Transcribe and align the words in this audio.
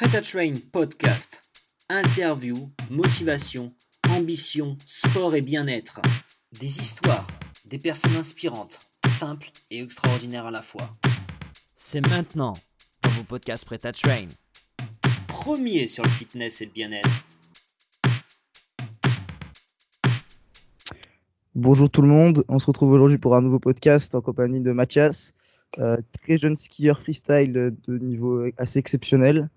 Prêt 0.00 0.16
à 0.16 0.22
Train 0.22 0.54
podcast. 0.72 1.42
Interview, 1.90 2.54
motivation, 2.88 3.74
ambition, 4.08 4.78
sport 4.86 5.34
et 5.34 5.42
bien-être. 5.42 6.00
Des 6.58 6.80
histoires, 6.80 7.26
des 7.66 7.76
personnes 7.76 8.16
inspirantes, 8.16 8.78
simples 9.06 9.50
et 9.70 9.82
extraordinaires 9.82 10.46
à 10.46 10.50
la 10.50 10.62
fois. 10.62 10.96
C'est 11.76 12.00
maintenant 12.08 12.54
dans 13.02 13.10
vos 13.10 13.24
podcasts 13.24 13.66
Prêt 13.66 13.84
à 13.84 13.92
Train. 13.92 14.28
Premier 15.28 15.86
sur 15.86 16.02
le 16.02 16.08
fitness 16.08 16.62
et 16.62 16.64
le 16.64 16.72
bien-être. 16.72 17.10
Bonjour 21.54 21.90
tout 21.90 22.00
le 22.00 22.08
monde, 22.08 22.42
on 22.48 22.58
se 22.58 22.64
retrouve 22.64 22.92
aujourd'hui 22.92 23.18
pour 23.18 23.36
un 23.36 23.42
nouveau 23.42 23.58
podcast 23.58 24.14
en 24.14 24.22
compagnie 24.22 24.62
de 24.62 24.72
Mathias, 24.72 25.34
euh, 25.76 25.98
très 26.22 26.38
jeune 26.38 26.56
skieur 26.56 26.98
freestyle 26.98 27.52
de 27.52 27.98
niveau 27.98 28.46
assez 28.56 28.78
exceptionnel, 28.78 29.50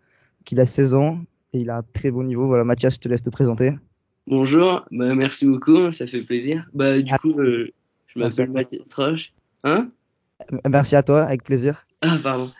qu'il 0.45 0.59
a 0.59 0.65
16 0.65 0.93
ans 0.93 1.19
et 1.53 1.59
il 1.59 1.69
a 1.69 1.77
un 1.77 1.83
très 1.83 2.11
bon 2.11 2.23
niveau. 2.23 2.47
Voilà 2.47 2.63
Mathias, 2.63 2.95
je 2.95 2.99
te 2.99 3.09
laisse 3.09 3.21
te 3.21 3.29
présenter. 3.29 3.71
Bonjour, 4.27 4.85
bah, 4.91 5.13
merci 5.15 5.45
beaucoup, 5.45 5.91
ça 5.91 6.07
fait 6.07 6.21
plaisir. 6.21 6.65
Bah, 6.73 7.01
du 7.01 7.11
Ah. 7.13 7.17
coup, 7.17 7.37
euh, 7.39 7.67
je 8.07 8.19
m'appelle 8.19 8.49
Mathias 8.51 8.93
Roche. 8.93 9.33
Hein? 9.63 9.89
Euh, 10.53 10.57
Merci 10.69 10.95
à 10.95 11.03
toi, 11.03 11.23
avec 11.23 11.43
plaisir. 11.43 11.85
Ah, 12.01 12.17
pardon. 12.21 12.51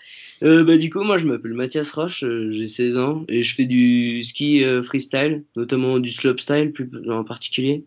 Euh, 0.43 0.63
bah, 0.65 0.77
du 0.77 0.89
coup, 0.89 1.01
moi, 1.03 1.17
je 1.17 1.25
m'appelle 1.25 1.53
Mathias 1.53 1.89
Roche, 1.91 2.23
euh, 2.23 2.51
j'ai 2.51 2.67
16 2.67 2.97
ans 2.97 3.23
et 3.29 3.43
je 3.43 3.55
fais 3.55 3.65
du 3.65 4.21
ski 4.23 4.63
freestyle, 4.83 5.45
notamment 5.55 5.99
du 5.99 6.09
slopestyle 6.11 6.71
plus 6.73 6.89
en 7.09 7.23
particulier. 7.23 7.85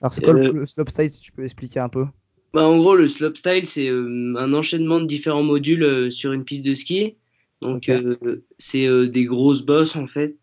Alors 0.00 0.14
c'est 0.14 0.22
quoi 0.24 0.32
le- 0.32 0.50
le 0.52 0.66
slopestyle 0.66 1.10
si 1.10 1.20
tu 1.20 1.30
peux 1.32 1.44
expliquer 1.44 1.80
un 1.80 1.90
peu? 1.90 2.06
Bah, 2.54 2.66
en 2.66 2.78
gros, 2.78 2.96
le 2.96 3.06
slopestyle, 3.06 3.66
c'est 3.66 3.88
un 3.90 4.54
enchaînement 4.54 4.98
de 4.98 5.04
différents 5.06 5.42
modules 5.42 6.10
sur 6.10 6.32
une 6.32 6.44
piste 6.44 6.64
de 6.64 6.72
ski. 6.74 7.16
Donc, 7.60 7.88
euh, 7.88 8.16
c'est 8.58 8.86
euh, 8.86 9.06
des 9.08 9.24
grosses 9.24 9.62
bosses, 9.62 9.96
en 9.96 10.06
fait, 10.06 10.36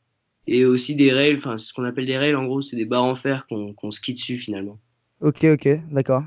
et 0.45 0.65
aussi 0.65 0.95
des 0.95 1.11
rails, 1.11 1.35
enfin, 1.35 1.57
c'est 1.57 1.65
ce 1.65 1.73
qu'on 1.73 1.83
appelle 1.83 2.05
des 2.05 2.17
rails, 2.17 2.35
en 2.35 2.45
gros, 2.45 2.61
c'est 2.61 2.75
des 2.75 2.85
barres 2.85 3.03
en 3.03 3.15
fer 3.15 3.45
qu'on 3.47 3.73
qu'on 3.73 3.91
skie 3.91 4.13
dessus, 4.13 4.37
finalement. 4.37 4.79
Ok, 5.21 5.43
ok, 5.45 5.67
d'accord. 5.91 6.23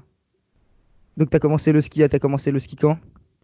Donc 1.16 1.30
t'as 1.30 1.38
commencé 1.38 1.72
le 1.72 1.80
ski, 1.80 2.02
t'as 2.08 2.18
commencé 2.18 2.50
le 2.50 2.58
ski 2.58 2.76
quand? 2.76 2.98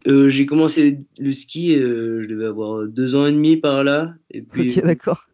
Euh, 0.07 0.29
j'ai 0.29 0.45
commencé 0.45 0.99
le 1.17 1.33
ski, 1.33 1.75
je 1.75 2.25
devais 2.27 2.45
avoir 2.45 2.85
deux 2.85 3.15
ans 3.15 3.25
et 3.25 3.31
demi 3.31 3.57
par 3.57 3.83
là. 3.83 4.13
Et 4.31 4.41
puis, 4.41 4.77
Ok, 4.77 4.83
d'accord. 4.83 5.27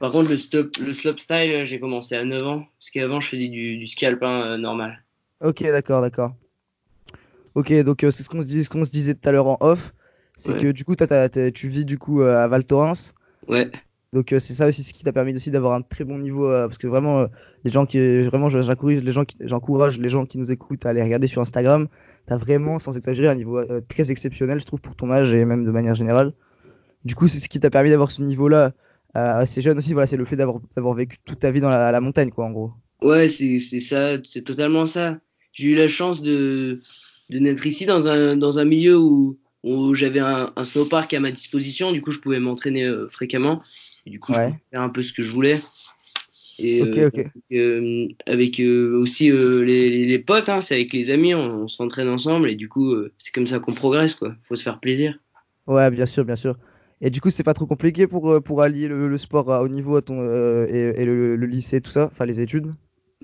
par 0.00 0.10
contre, 0.12 0.30
le, 0.30 0.36
stop, 0.36 0.76
le 0.78 0.92
slopestyle, 0.92 1.52
euh, 1.52 1.64
j'ai 1.64 1.80
commencé 1.80 2.14
à 2.14 2.24
9 2.24 2.42
ans. 2.46 2.66
Parce 2.78 2.90
qu'avant, 2.90 3.20
je 3.20 3.28
faisais 3.28 3.48
du, 3.48 3.78
du 3.78 3.86
ski 3.86 4.06
alpin 4.06 4.56
normal. 4.58 5.04
Ok, 5.40 5.62
d'accord, 5.62 6.02
d'accord. 6.02 6.34
Ok, 7.54 7.72
donc 7.82 7.98
c'est 8.02 8.22
ce 8.22 8.28
qu'on 8.28 8.42
se, 8.42 8.46
dis- 8.46 8.64
ce 8.64 8.70
qu'on 8.70 8.84
se 8.84 8.90
disait 8.90 9.14
tout 9.14 9.28
à 9.28 9.32
l'heure 9.32 9.46
en 9.46 9.56
off, 9.60 9.92
c'est 10.38 10.52
Ouais. 10.54 10.58
que 10.62 10.72
du 10.72 10.84
coup 10.86 10.96
t'as- 10.96 11.28
t'as- 11.28 11.50
tu 11.50 11.68
vis 11.68 11.84
du 11.84 11.98
coup 11.98 12.22
euh, 12.22 12.42
à 12.42 12.46
Val 12.48 12.64
Thorens. 12.64 13.12
Ouais, 13.48 13.70
Donc 14.14 14.32
euh, 14.32 14.38
c'est 14.38 14.54
ça 14.54 14.66
aussi 14.68 14.82
ce 14.84 14.92
qui 14.94 15.04
t'a 15.04 15.12
permis 15.12 15.34
aussi 15.36 15.50
d'avoir 15.50 15.74
un 15.74 15.82
très 15.82 16.04
bon 16.04 16.18
niveau 16.18 16.46
euh, 16.50 16.66
parce 16.66 16.78
que 16.78 16.86
vraiment 16.86 17.20
euh, 17.20 17.26
les 17.64 17.70
gens 17.70 17.84
qui 17.86 18.22
vraiment 18.22 18.48
je- 18.48 18.60
j'encourage 18.62 19.02
les 19.02 19.12
gens 19.12 19.24
qui 19.24 19.36
j'encourage 19.40 19.98
les 19.98 20.08
gens 20.08 20.24
qui 20.26 20.38
nous 20.38 20.50
écoutent 20.50 20.86
à 20.86 20.90
aller 20.90 21.02
regarder 21.02 21.26
sur 21.26 21.42
Instagram, 21.42 21.88
t'as 22.26 22.36
vraiment 22.36 22.78
sans 22.78 22.96
exagérer 22.96 23.28
un 23.28 23.34
niveau 23.34 23.60
très 23.88 24.10
exceptionnel 24.10 24.60
je 24.60 24.64
trouve 24.66 24.80
pour 24.80 24.94
ton 24.96 25.10
âge 25.10 25.34
et 25.34 25.44
même 25.44 25.64
de 25.64 25.70
manière 25.70 25.94
générale. 25.94 26.32
Du 27.04 27.14
coup, 27.14 27.28
c'est 27.28 27.38
ce 27.38 27.48
qui 27.48 27.60
t'a 27.60 27.70
permis 27.70 27.90
d'avoir 27.90 28.10
ce 28.10 28.22
niveau-là 28.22 28.72
euh, 29.16 29.34
assez 29.44 29.60
jeune 29.62 29.78
aussi 29.78 29.92
voilà, 29.92 30.06
c'est 30.06 30.16
le 30.16 30.24
fait 30.24 30.36
d'avoir 30.36 30.58
d'avoir 30.76 30.94
vécu 30.94 31.16
toute 31.24 31.38
ta 31.40 31.50
vie 31.50 31.60
dans 31.60 31.70
la, 31.70 31.90
la 31.92 32.00
montagne 32.00 32.30
quoi 32.30 32.44
en 32.46 32.50
gros. 32.50 32.72
ouais 33.02 33.28
c'est 33.28 33.60
c'est 33.60 33.80
ça, 33.80 34.16
c'est 34.24 34.42
totalement 34.44 34.86
ça. 34.86 35.18
J'ai 35.52 35.68
eu 35.72 35.74
la 35.76 35.88
chance 35.88 36.22
de, 36.22 36.80
de 37.30 37.38
naître 37.38 37.66
ici 37.66 37.86
dans 37.86 38.06
un, 38.08 38.36
dans 38.36 38.58
un 38.58 38.64
milieu 38.64 38.96
où, 38.98 39.38
où 39.64 39.94
j'avais 39.94 40.20
un, 40.20 40.52
un 40.54 40.64
snowpark 40.64 41.12
à 41.14 41.20
ma 41.20 41.30
disposition. 41.30 41.92
Du 41.92 42.00
coup, 42.02 42.12
je 42.12 42.20
pouvais 42.20 42.40
m'entraîner 42.40 42.84
euh, 42.84 43.08
fréquemment. 43.08 43.62
Et 44.06 44.10
du 44.10 44.20
coup, 44.20 44.32
je 44.32 44.38
pouvais 44.38 44.60
faire 44.70 44.82
un 44.82 44.88
peu 44.88 45.02
ce 45.02 45.12
que 45.12 45.22
je 45.22 45.32
voulais. 45.32 45.60
Et, 46.60 46.82
euh, 47.52 48.08
avec 48.26 48.58
euh, 48.58 48.98
aussi 48.98 49.30
les, 49.30 49.90
les, 49.90 50.06
les 50.06 50.18
potes, 50.18 50.48
hein, 50.48 50.60
c'est 50.60 50.74
avec 50.74 50.92
les 50.92 51.10
amis, 51.10 51.34
on, 51.34 51.62
on 51.62 51.68
s'entraîne 51.68 52.08
ensemble 52.08 52.50
et 52.50 52.56
du 52.56 52.68
coup, 52.68 52.96
c'est 53.18 53.32
comme 53.32 53.46
ça 53.46 53.60
qu'on 53.60 53.74
progresse, 53.74 54.14
quoi. 54.14 54.34
Faut 54.42 54.56
se 54.56 54.64
faire 54.64 54.80
plaisir. 54.80 55.18
Ouais, 55.66 55.88
bien 55.90 56.06
sûr, 56.06 56.24
bien 56.24 56.34
sûr. 56.36 56.56
Et 57.00 57.10
du 57.10 57.20
coup, 57.20 57.30
c'est 57.30 57.44
pas 57.44 57.54
trop 57.54 57.66
compliqué 57.66 58.08
pour 58.08 58.42
pour 58.42 58.60
allier 58.60 58.88
le, 58.88 59.08
le 59.08 59.18
sport 59.18 59.52
à 59.52 59.62
haut 59.62 59.68
niveau 59.68 59.94
à 59.94 60.02
ton 60.02 60.20
euh, 60.20 60.66
et, 60.68 61.00
et 61.00 61.04
le, 61.04 61.36
le 61.36 61.46
lycée 61.46 61.80
tout 61.80 61.92
ça, 61.92 62.08
enfin 62.10 62.26
les 62.26 62.40
études? 62.40 62.74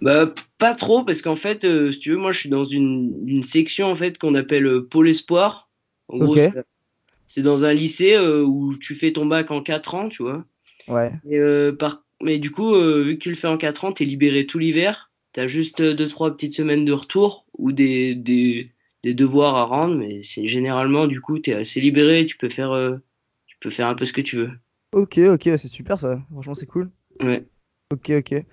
Bah, 0.01 0.33
pas 0.59 0.75
trop, 0.75 1.05
parce 1.05 1.23
qu'en 1.23 1.37
fait, 1.37 1.65
euh, 1.65 1.91
si 1.91 1.99
tu 1.99 2.11
veux, 2.11 2.17
moi, 2.17 2.33
je 2.33 2.39
suis 2.41 2.49
dans 2.49 2.65
une, 2.65 3.21
une 3.27 3.43
section, 3.43 3.87
en 3.87 3.95
fait, 3.95 4.19
qu'on 4.19 4.35
appelle 4.35 4.67
euh, 4.67 4.87
Pôle 4.89 5.09
Espoir. 5.09 5.64
En 6.09 6.19
gros, 6.19 6.37
c'est- 6.37 7.43
dans 7.43 7.65
un 7.65 7.73
lycée 7.73 8.15
euh, 8.15 8.43
où 8.43 8.77
tu 8.79 8.95
fais 8.95 9.13
ton 9.13 9.27
bac 9.27 9.51
en 9.51 9.63
4 9.63 9.95
ans, 9.95 10.09
tu 10.09 10.23
vois. 10.23 10.45
Ouais. 10.89 11.13
Et, 11.29 11.39
euh, 11.39 11.73
par... 11.73 12.05
Mais 12.23 12.39
du 12.39 12.51
coup, 12.51 12.75
euh, 12.75 13.03
vu 13.03 13.19
que 13.19 13.23
tu 13.23 13.31
le 13.31 13.37
fais 13.37 13.49
en 13.49 13.57
4 13.59 13.85
ans, 13.85 13.93
t'es 13.93 14.05
libéré 14.05 14.47
tout 14.47 14.59
l'hiver. 14.59 15.11
T'as 15.33 15.49
juste 15.49 15.83
2-3 15.83 16.31
petites 16.33 16.55
semaines 16.55 16.85
de 16.85 16.93
retour 16.93 17.45
ou 17.59 17.73
des, 17.73 18.15
des, 18.15 18.71
des 19.03 19.15
devoirs 19.15 19.57
à 19.57 19.65
rendre, 19.65 19.97
mais 19.97 20.23
c'est 20.23 20.47
généralement, 20.47 21.07
du 21.09 21.21
coup, 21.21 21.41
t'es 21.41 21.55
assez 21.55 21.81
libéré, 21.81 22.25
tu 22.25 22.37
peux 22.37 22.49
faire, 22.49 23.01
tu 23.47 23.57
peux 23.61 23.71
faire 23.71 23.89
un 23.89 23.95
peu 23.95 24.05
ce 24.05 24.13
que 24.13 24.21
tu 24.21 24.37
veux. 24.37 24.51
Ok, 24.93 25.19
ok, 25.19 25.43
c'est 25.57 25.69
super 25.69 25.99
ça. 25.99 26.23
Franchement, 26.31 26.55
c'est 26.55 26.67
cool. 26.67 26.91
Ouais. 27.21 27.45
Ok, 27.91 28.11
ok. 28.11 28.45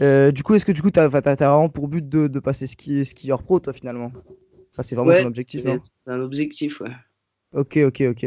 Euh, 0.00 0.32
du 0.32 0.42
coup, 0.42 0.54
est-ce 0.54 0.64
que 0.64 0.72
du 0.72 0.82
coup, 0.82 0.90
t'as, 0.90 1.08
t'as 1.08 1.34
vraiment 1.34 1.68
pour 1.68 1.88
but 1.88 2.08
de, 2.08 2.26
de 2.26 2.40
passer 2.40 2.66
ski, 2.66 3.04
skieur 3.04 3.42
pro, 3.42 3.60
toi, 3.60 3.72
finalement? 3.72 4.10
Enfin, 4.72 4.82
c'est 4.82 4.96
vraiment 4.96 5.10
Ouais, 5.10 5.22
ton 5.22 5.26
objectif, 5.26 5.64
non? 5.64 5.80
c'est 6.04 6.12
un 6.12 6.20
objectif, 6.20 6.80
ouais. 6.80 6.92
Ok, 7.52 7.76
ok, 7.84 8.02
ok. 8.10 8.26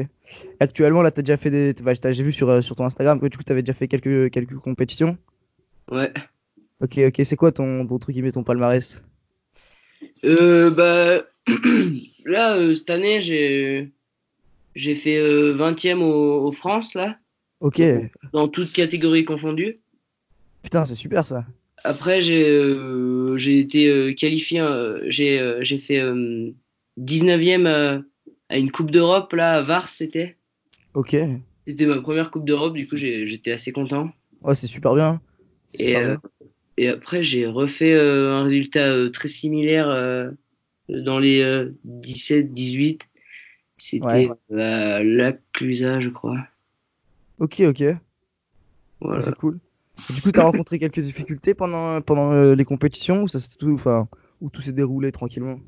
Actuellement, 0.59 1.01
là, 1.01 1.11
t'as 1.11 1.21
déjà 1.23 1.37
fait 1.37 1.49
des, 1.51 1.73
enfin, 1.79 2.11
j'ai 2.11 2.23
vu 2.23 2.31
sur, 2.31 2.49
euh, 2.49 2.61
sur 2.61 2.75
ton 2.75 2.85
Instagram 2.85 3.19
que 3.19 3.25
du 3.27 3.37
coup, 3.37 3.43
t'avais 3.43 3.63
déjà 3.63 3.73
fait 3.73 3.87
quelques, 3.87 4.31
quelques 4.31 4.55
compétitions. 4.55 5.17
Ouais. 5.91 6.13
Ok, 6.81 6.99
ok, 7.07 7.21
c'est 7.23 7.35
quoi 7.35 7.51
ton, 7.51 7.87
ton 7.87 7.97
truc, 7.99 8.15
ton 8.33 8.43
palmarès? 8.43 9.03
Euh, 10.23 10.69
bah, 10.71 11.23
là, 12.25 12.55
euh, 12.55 12.75
cette 12.75 12.89
année, 12.89 13.21
j'ai, 13.21 13.91
j'ai 14.75 14.95
fait 14.95 15.17
euh, 15.17 15.53
20e 15.53 16.01
au, 16.01 16.45
au 16.47 16.51
France, 16.51 16.93
là, 16.93 17.17
Ok, 17.59 17.81
dans 18.33 18.47
toutes 18.47 18.73
catégories 18.73 19.23
confondues. 19.23 19.75
putain, 20.61 20.85
c'est 20.85 20.95
super 20.95 21.25
ça. 21.25 21.45
Après, 21.85 22.21
j'ai 22.21 22.43
euh, 22.49 23.37
j'ai 23.37 23.59
été 23.59 23.87
euh, 23.89 24.13
qualifié, 24.13 24.59
euh, 24.59 24.99
j'ai 25.07 25.39
euh, 25.39 25.59
j'ai 25.61 25.77
fait 25.77 25.99
euh, 25.99 26.51
19e 26.99 27.67
à, 27.67 28.01
à 28.49 28.57
une 28.57 28.71
Coupe 28.71 28.89
d'Europe, 28.91 29.33
là, 29.33 29.57
à 29.57 29.61
Vars, 29.61 29.87
c'était. 29.87 30.37
Ok, 30.95 31.15
C'était 31.67 31.85
ma 31.85 32.01
première 32.01 32.31
Coupe 32.31 32.45
d'Europe, 32.45 32.73
du 32.73 32.87
coup, 32.87 32.97
j'ai- 32.97 33.27
j'étais 33.27 33.51
assez 33.51 33.71
content. 33.71 34.11
ouais, 34.41 34.55
c'est 34.55 34.67
super 34.67 34.95
bien. 34.95 35.21
Et, 35.73 35.87
super 35.87 36.01
euh, 36.01 36.07
bien. 36.07 36.47
et 36.77 36.87
après, 36.89 37.23
j'ai 37.23 37.45
refait 37.47 37.93
euh, 37.93 38.33
un 38.33 38.43
résultat 38.43 38.87
euh, 38.91 39.09
très 39.09 39.27
similaire 39.27 39.89
euh, 39.89 40.31
dans 40.89 41.19
les 41.19 41.43
17-18. 41.85 43.01
C'était 43.77 44.29
Ouais. 44.49 44.61
à 44.61 45.03
Laclusa, 45.03 45.99
je 45.99 46.09
crois. 46.09 46.47
Ok, 47.39 47.59
ok. 47.61 47.83
Voilà. 49.01 49.21
C'est 49.21 49.35
cool. 49.35 49.59
Du 50.09 50.21
coup, 50.21 50.31
t'as 50.31 50.43
rencontré 50.43 50.79
quelques 50.79 50.99
difficultés 50.99 51.53
pendant, 51.53 52.01
pendant 52.01 52.31
euh, 52.31 52.55
les 52.55 52.65
compétitions 52.65 53.23
ou 53.23 53.27
ça 53.27 53.39
tout, 53.57 53.73
enfin, 53.73 54.07
où 54.41 54.49
tout 54.49 54.61
s'est 54.61 54.71
déroulé 54.73 55.11
tranquillement? 55.11 55.59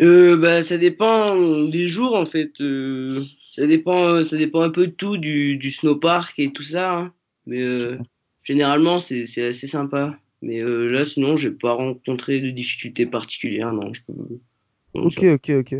Euh, 0.00 0.36
bah, 0.36 0.62
ça 0.62 0.76
dépend 0.76 1.36
des 1.68 1.88
jours 1.88 2.14
en 2.16 2.26
fait. 2.26 2.52
Euh, 2.60 3.22
ça 3.50 3.66
dépend, 3.66 4.22
ça 4.22 4.36
dépend 4.36 4.60
un 4.60 4.70
peu 4.70 4.86
de 4.88 4.92
tout, 4.92 5.16
du, 5.16 5.56
du 5.56 5.70
snowpark 5.70 6.38
et 6.38 6.52
tout 6.52 6.62
ça. 6.62 6.92
hein. 6.94 7.12
Mais 7.46 7.62
euh, 7.62 7.98
généralement, 8.42 8.98
c'est 8.98 9.22
assez 9.42 9.66
sympa. 9.66 10.18
Mais 10.42 10.60
là, 10.60 11.04
sinon, 11.04 11.36
j'ai 11.36 11.50
pas 11.50 11.72
rencontré 11.72 12.40
de 12.40 12.50
difficultés 12.50 13.06
particulières. 13.06 13.72
Non, 13.72 13.92
je 13.94 14.02
peux. 14.06 14.12
non, 14.94 15.04
Ok, 15.06 15.22
ok, 15.22 15.50
ok. 15.60 15.74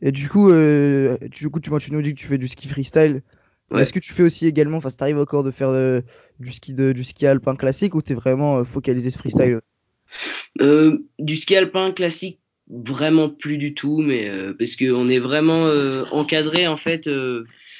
Et 0.00 0.12
du 0.12 0.28
coup, 0.28 0.52
du 0.52 1.50
coup, 1.50 1.60
tu, 1.60 1.70
tu 1.80 1.92
nous 1.92 2.02
dis 2.02 2.14
que 2.14 2.20
tu 2.20 2.26
fais 2.26 2.38
du 2.38 2.48
ski 2.48 2.68
freestyle. 2.68 3.22
Ouais. 3.70 3.82
Est-ce 3.82 3.92
que 3.92 3.98
tu 3.98 4.12
fais 4.12 4.22
aussi 4.22 4.46
également, 4.46 4.76
enfin, 4.76 4.90
ça 4.90 4.96
t'arrive 4.96 5.18
encore 5.18 5.42
de 5.42 5.50
faire 5.50 5.70
euh, 5.70 6.00
du 6.38 6.52
ski 6.52 6.74
de, 6.74 6.92
du 6.92 7.02
ski 7.02 7.26
alpin 7.26 7.56
classique 7.56 7.94
ou 7.94 8.02
t'es 8.02 8.14
vraiment 8.14 8.58
euh, 8.58 8.64
focalisé 8.64 9.10
sur 9.10 9.20
freestyle? 9.20 9.60
Euh, 10.60 10.98
du 11.18 11.34
ski 11.34 11.56
alpin 11.56 11.90
classique, 11.92 12.40
vraiment 12.68 13.28
plus 13.28 13.58
du 13.58 13.74
tout, 13.74 13.98
mais 13.98 14.30
parce 14.58 14.76
que 14.76 14.92
on 14.92 15.08
est 15.08 15.18
vraiment 15.18 15.64
encadré 16.12 16.66
en 16.66 16.76
fait 16.76 17.10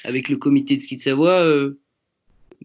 avec 0.03 0.27
le 0.27 0.37
comité 0.37 0.75
de 0.75 0.81
ski 0.81 0.97
de 0.97 1.01
Savoie. 1.01 1.45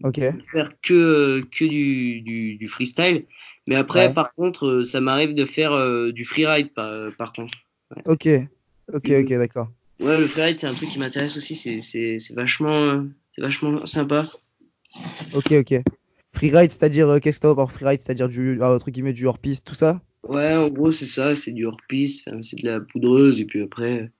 Ok. 0.03 0.19
faire 0.51 0.71
que, 0.81 1.41
que 1.41 1.65
du, 1.65 2.21
du, 2.21 2.55
du 2.55 2.67
freestyle. 2.67 3.25
Mais 3.67 3.75
après, 3.75 4.07
Ouais. 4.07 4.13
par 4.13 4.33
contre, 4.33 4.81
ça 4.83 4.99
m'arrive 4.99 5.35
de 5.35 5.45
faire 5.45 6.11
du 6.11 6.25
freeride 6.25 6.73
par, 6.73 7.11
par 7.17 7.31
contre. 7.33 7.57
Ok. 8.05 8.27
Ok, 8.93 9.09
ok, 9.09 9.33
d'accord. 9.33 9.71
Ouais, 10.01 10.17
le 10.17 10.25
freeride, 10.25 10.57
c'est 10.57 10.65
un 10.67 10.73
truc 10.73 10.89
qui 10.89 10.97
m'intéresse 10.97 11.37
aussi. 11.37 11.55
C'est, 11.55 12.17
vachement, 12.33 12.73
euh, 12.73 13.03
c'est 13.35 13.41
vachement 13.43 13.85
sympa. 13.85 14.27
Ok, 15.33 15.51
ok. 15.51 15.81
Freeride, 16.33 16.71
c'est-à-dire, 16.71 17.07
euh, 17.07 17.19
qu'est-ce 17.19 17.39
que 17.39 17.47
t'as 17.47 17.55
par 17.55 17.71
freeride? 17.71 18.01
C'est-à-dire 18.01 18.27
du, 18.27 18.59
entre 18.63 18.89
guillemets, 18.89 19.13
du 19.13 19.27
hors-piste, 19.27 19.63
tout 19.63 19.75
ça? 19.75 20.01
Ouais, 20.27 20.55
en 20.55 20.69
gros, 20.69 20.91
c'est 20.91 21.05
ça. 21.05 21.35
C'est 21.35 21.51
du 21.51 21.65
hors-piste. 21.65 22.29
C'est 22.41 22.59
de 22.61 22.67
la 22.67 22.79
poudreuse. 22.79 23.39
Et 23.39 23.45
puis 23.45 23.61
après. 23.61 24.11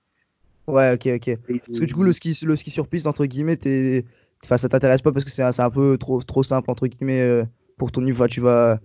Ouais, 0.68 0.92
ok, 0.92 1.08
ok. 1.16 1.38
Parce 1.66 1.80
que 1.80 1.84
du 1.84 1.94
coup, 1.94 2.04
le 2.04 2.12
ski, 2.12 2.38
le 2.42 2.54
ski 2.54 2.70
sur 2.70 2.86
piste, 2.86 3.08
entre 3.08 3.26
guillemets, 3.26 3.56
t'es, 3.56 4.04
enfin, 4.44 4.56
ça 4.56 4.68
t'intéresse 4.68 5.02
pas 5.02 5.10
parce 5.10 5.24
que 5.24 5.32
c'est 5.32 5.42
un, 5.42 5.50
un 5.58 5.70
peu 5.70 5.98
trop, 5.98 6.22
trop 6.22 6.44
simple, 6.44 6.70
entre 6.70 6.86
guillemets, 6.86 7.20
euh, 7.20 7.44
pour 7.76 7.90
ton 7.90 8.02
niveau. 8.02 8.28
Tu 8.28 8.40
vas, 8.40 8.78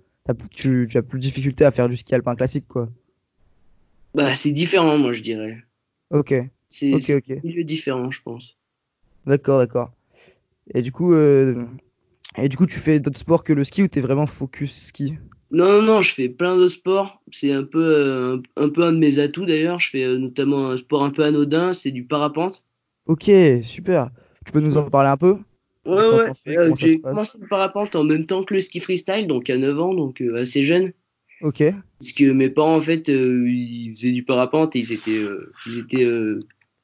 tu 0.55 0.89
as 0.95 1.01
plus 1.03 1.19
de 1.19 1.19
difficulté 1.19 1.63
à 1.63 1.69
faire 1.69 1.89
du 1.89 1.95
ski 1.95 2.15
alpin 2.15 2.33
classique, 2.33 2.67
quoi. 2.67 2.89
Bah, 4.15 4.33
c'est 4.33 4.51
différent, 4.51 4.97
moi, 4.97 5.13
je 5.13 5.21
dirais. 5.21 5.57
Ok, 6.09 6.33
C'est 6.69 6.93
un 6.93 7.19
milieu 7.43 7.63
différent, 7.63 8.11
je 8.11 8.21
pense. 8.21 8.57
D'accord, 9.25 9.59
d'accord. 9.59 9.91
Et 10.73 10.81
du 10.81 10.91
coup, 10.91 11.13
euh, 11.13 11.65
et 12.37 12.49
du 12.49 12.57
coup, 12.57 12.65
tu 12.65 12.79
fais 12.79 12.99
d'autres 12.99 13.19
sports 13.19 13.43
que 13.43 13.53
le 13.53 13.63
ski 13.63 13.83
ou 13.83 13.87
t'es 13.87 14.01
vraiment 14.01 14.25
focus 14.25 14.73
ski? 14.73 15.15
Non, 15.49 15.65
non, 15.65 15.81
non, 15.81 16.01
je 16.01 16.13
fais 16.13 16.29
plein 16.29 16.57
de 16.57 16.67
sports. 16.67 17.21
C'est 17.31 17.53
un 17.53 17.63
peu, 17.63 17.83
euh, 17.83 18.37
un, 18.57 18.65
un 18.65 18.69
peu 18.69 18.83
un 18.83 18.91
de 18.91 18.97
mes 18.97 19.19
atouts 19.19 19.45
d'ailleurs. 19.45 19.79
Je 19.79 19.89
fais 19.89 20.03
euh, 20.03 20.17
notamment 20.17 20.69
un 20.69 20.77
sport 20.77 21.03
un 21.03 21.09
peu 21.09 21.23
anodin, 21.23 21.73
c'est 21.73 21.91
du 21.91 22.05
parapente. 22.05 22.65
Ok, 23.05 23.31
super. 23.63 24.09
Tu 24.45 24.51
peux 24.51 24.59
nous 24.59 24.77
en 24.77 24.89
parler 24.89 25.09
un 25.09 25.17
peu? 25.17 25.37
Ouais, 25.85 25.95
ouais. 25.95 26.75
j'ai 26.77 26.99
commencé 26.99 27.37
le 27.39 27.47
parapente 27.47 27.95
en 27.95 28.03
même 28.03 28.25
temps 28.25 28.43
que 28.43 28.53
le 28.53 28.59
ski 28.59 28.81
freestyle, 28.81 29.25
donc 29.27 29.49
à 29.49 29.57
9 29.57 29.79
ans, 29.79 29.93
donc 29.93 30.21
assez 30.35 30.63
jeune. 30.63 30.91
Ok, 31.41 31.63
Parce 31.99 32.11
que 32.11 32.31
mes 32.31 32.49
parents, 32.49 32.75
en 32.75 32.81
fait, 32.81 33.07
ils 33.07 33.93
faisaient 33.95 34.11
du 34.11 34.23
parapente 34.23 34.75
et 34.75 34.79
ils 34.79 34.91
étaient, 34.91 35.21
ils 35.65 35.77
étaient 35.77 36.05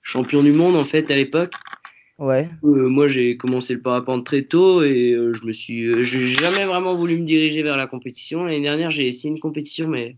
champions 0.04 0.44
du 0.44 0.52
monde, 0.52 0.76
en 0.76 0.84
fait, 0.84 1.10
à 1.12 1.16
l'époque. 1.16 1.54
ouais, 2.18 2.50
Euh, 2.64 2.88
moi, 2.90 3.08
j'ai 3.08 3.36
commencé 3.38 3.74
le 3.74 3.82
parapente 3.82 4.26
très 4.26 4.44
tôt 4.44 4.84
et 4.84 5.14
euh, 5.14 5.34
je 5.34 5.46
me 5.46 5.52
suis, 5.52 5.86
euh, 5.86 6.04
j'ai 6.04 6.26
jamais 6.28 6.66
vraiment 6.66 6.96
voulu 6.96 7.18
me 7.18 7.26
diriger 7.26 7.62
vers 7.62 7.76
la 7.78 7.88
compétition. 7.88 8.46
L'année 8.46 8.62
dernière, 8.62 8.90
j'ai 8.90 9.08
essayé 9.08 9.30
une 9.34 9.40
compétition, 9.40 9.88
mais 9.88 10.18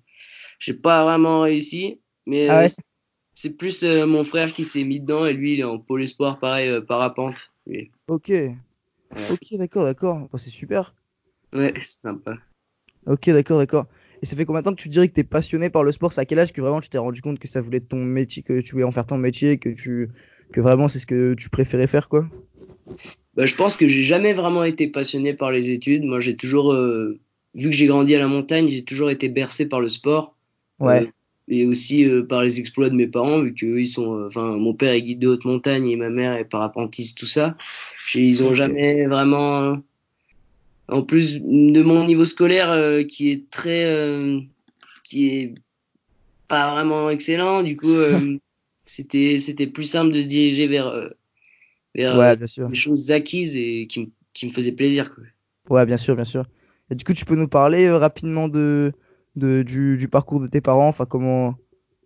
j'ai 0.60 0.74
pas 0.76 1.04
vraiment 1.04 1.42
réussi. 1.42 2.02
Mais 2.28 2.50
Ah 2.50 2.60
ouais? 2.60 2.70
c'est 3.36 3.52
plus 3.52 3.84
mon 3.84 4.24
frère 4.24 4.54
qui 4.54 4.64
s'est 4.64 4.84
mis 4.84 5.00
dedans 5.00 5.26
et 5.26 5.34
lui, 5.34 5.54
il 5.54 5.60
est 5.62 5.64
en 5.64 5.80
pôle 5.80 6.04
espoir, 6.04 6.40
pareil, 6.40 6.82
parapente. 6.88 7.52
Et- 7.68 7.92
ok, 8.08 8.32
ok, 9.30 9.58
d'accord, 9.58 9.86
d'accord. 9.86 10.30
Bah, 10.32 10.38
c'est 10.38 10.50
super. 10.50 10.94
ouais, 11.54 11.74
c'est 11.78 12.02
sympa. 12.02 12.38
Ok, 13.08 13.30
d'accord, 13.30 13.60
d'accord. 13.60 13.88
Et 14.26 14.28
ça 14.28 14.36
fait 14.36 14.46
combien 14.46 14.62
de 14.62 14.66
temps 14.66 14.74
que 14.74 14.82
tu 14.82 14.90
dirais 14.90 15.08
que 15.08 15.14
t'es 15.14 15.24
passionné 15.24 15.70
par 15.70 15.84
le 15.84 15.92
sport? 15.92 16.12
C'est 16.12 16.20
à 16.20 16.26
quel 16.26 16.40
âge 16.40 16.52
que 16.52 16.60
vraiment 16.60 16.82
tu 16.82 16.90
t'es 16.90 16.98
rendu 16.98 17.22
compte 17.22 17.38
que 17.38 17.48
ça 17.48 17.62
voulait 17.62 17.78
être 17.78 17.90
ton 17.90 18.04
métier, 18.04 18.42
que 18.42 18.60
tu 18.60 18.72
voulais 18.72 18.84
en 18.84 18.90
faire 18.90 19.06
ton 19.06 19.20
métier, 19.20 19.60
que 19.60 19.70
tu, 19.70 20.10
que 20.52 20.62
vraiment 20.62 20.88
c'est 20.88 20.98
ce 20.98 21.06
que 21.06 21.36
tu 21.36 21.52
préférais 21.52 21.86
faire, 21.86 22.10
quoi? 22.10 22.28
Bah, 23.36 23.46
je 23.46 23.54
pense 23.54 23.78
que 23.78 23.88
j'ai 23.88 24.02
jamais 24.02 24.34
vraiment 24.34 24.64
été 24.64 24.88
passionné 24.88 25.36
par 25.36 25.52
les 25.52 25.70
études. 25.70 26.06
Moi, 26.06 26.22
j'ai 26.22 26.36
toujours, 26.36 26.74
euh, 26.74 27.20
vu 27.54 27.70
que 27.70 27.76
j'ai 27.76 27.86
grandi 27.86 28.16
à 28.16 28.18
la 28.18 28.26
montagne, 28.26 28.68
j'ai 28.68 28.84
toujours 28.84 29.12
été 29.12 29.30
bercé 29.30 29.68
par 29.68 29.80
le 29.80 29.90
sport. 29.90 30.36
Ouais, 30.80 31.04
Euh, 31.04 31.08
et 31.48 31.68
aussi 31.68 32.10
euh, 32.10 32.24
par 32.24 32.42
les 32.42 32.60
exploits 32.60 32.90
de 32.90 32.96
mes 32.96 33.06
parents, 33.06 33.44
vu 33.44 33.54
que 33.54 33.68
eux, 33.68 33.80
ils 33.80 33.86
sont, 33.86 34.26
enfin, 34.26 34.58
mon 34.58 34.74
père 34.74 34.94
est 34.94 35.04
guide 35.04 35.20
de 35.20 35.28
haute 35.28 35.46
montagne 35.46 35.86
et 35.86 35.98
ma 35.98 36.10
mère 36.10 36.36
est 36.36 36.46
parapentiste, 36.46 37.16
tout 37.16 37.28
ça. 37.28 37.56
Ils 38.16 38.42
ont 38.42 38.56
jamais 38.56 39.06
vraiment, 39.06 39.78
en 40.88 41.04
plus 41.04 41.40
de 41.42 41.82
mon 41.84 42.06
niveau 42.06 42.26
scolaire 42.26 42.72
euh, 42.72 43.04
qui 43.04 43.32
est 43.32 43.50
très, 43.50 43.86
euh, 43.86 44.40
qui 45.04 45.30
est 45.30 45.56
pas 46.48 46.72
vraiment 46.74 47.10
excellent, 47.10 47.64
du 47.64 47.78
coup, 47.78 47.92
euh, 47.94 48.38
c'était, 48.86 49.40
c'était 49.40 49.68
plus 49.68 49.86
simple 49.86 50.14
de 50.14 50.22
se 50.22 50.28
diriger 50.28 50.68
vers, 50.68 50.88
euh, 50.88 51.10
vers 51.96 52.16
euh, 52.16 52.20
ouais, 52.20 52.36
bien 52.36 52.48
sûr. 52.48 52.70
des 52.70 52.76
choses 52.76 53.12
acquises 53.12 53.56
et 53.56 53.88
qui, 53.88 54.02
me- 54.02 54.12
qui 54.34 54.48
me 54.48 54.52
faisaient 54.52 54.72
plaisir, 54.74 55.14
quoi. 55.14 55.24
Ouais, 55.70 55.86
bien 55.86 55.98
sûr, 55.98 56.16
bien 56.16 56.24
sûr. 56.24 56.46
Et 56.92 56.96
du 56.96 57.04
coup, 57.04 57.14
tu 57.14 57.26
peux 57.26 57.36
nous 57.36 57.48
parler 57.48 57.86
euh, 57.86 57.98
rapidement 57.98 58.48
de, 58.48 58.94
de, 59.36 59.64
du, 59.64 59.98
du 59.98 60.08
parcours 60.08 60.40
de 60.40 60.48
tes 60.48 60.62
parents, 60.62 60.88
enfin, 60.88 61.06
comment, 61.06 61.56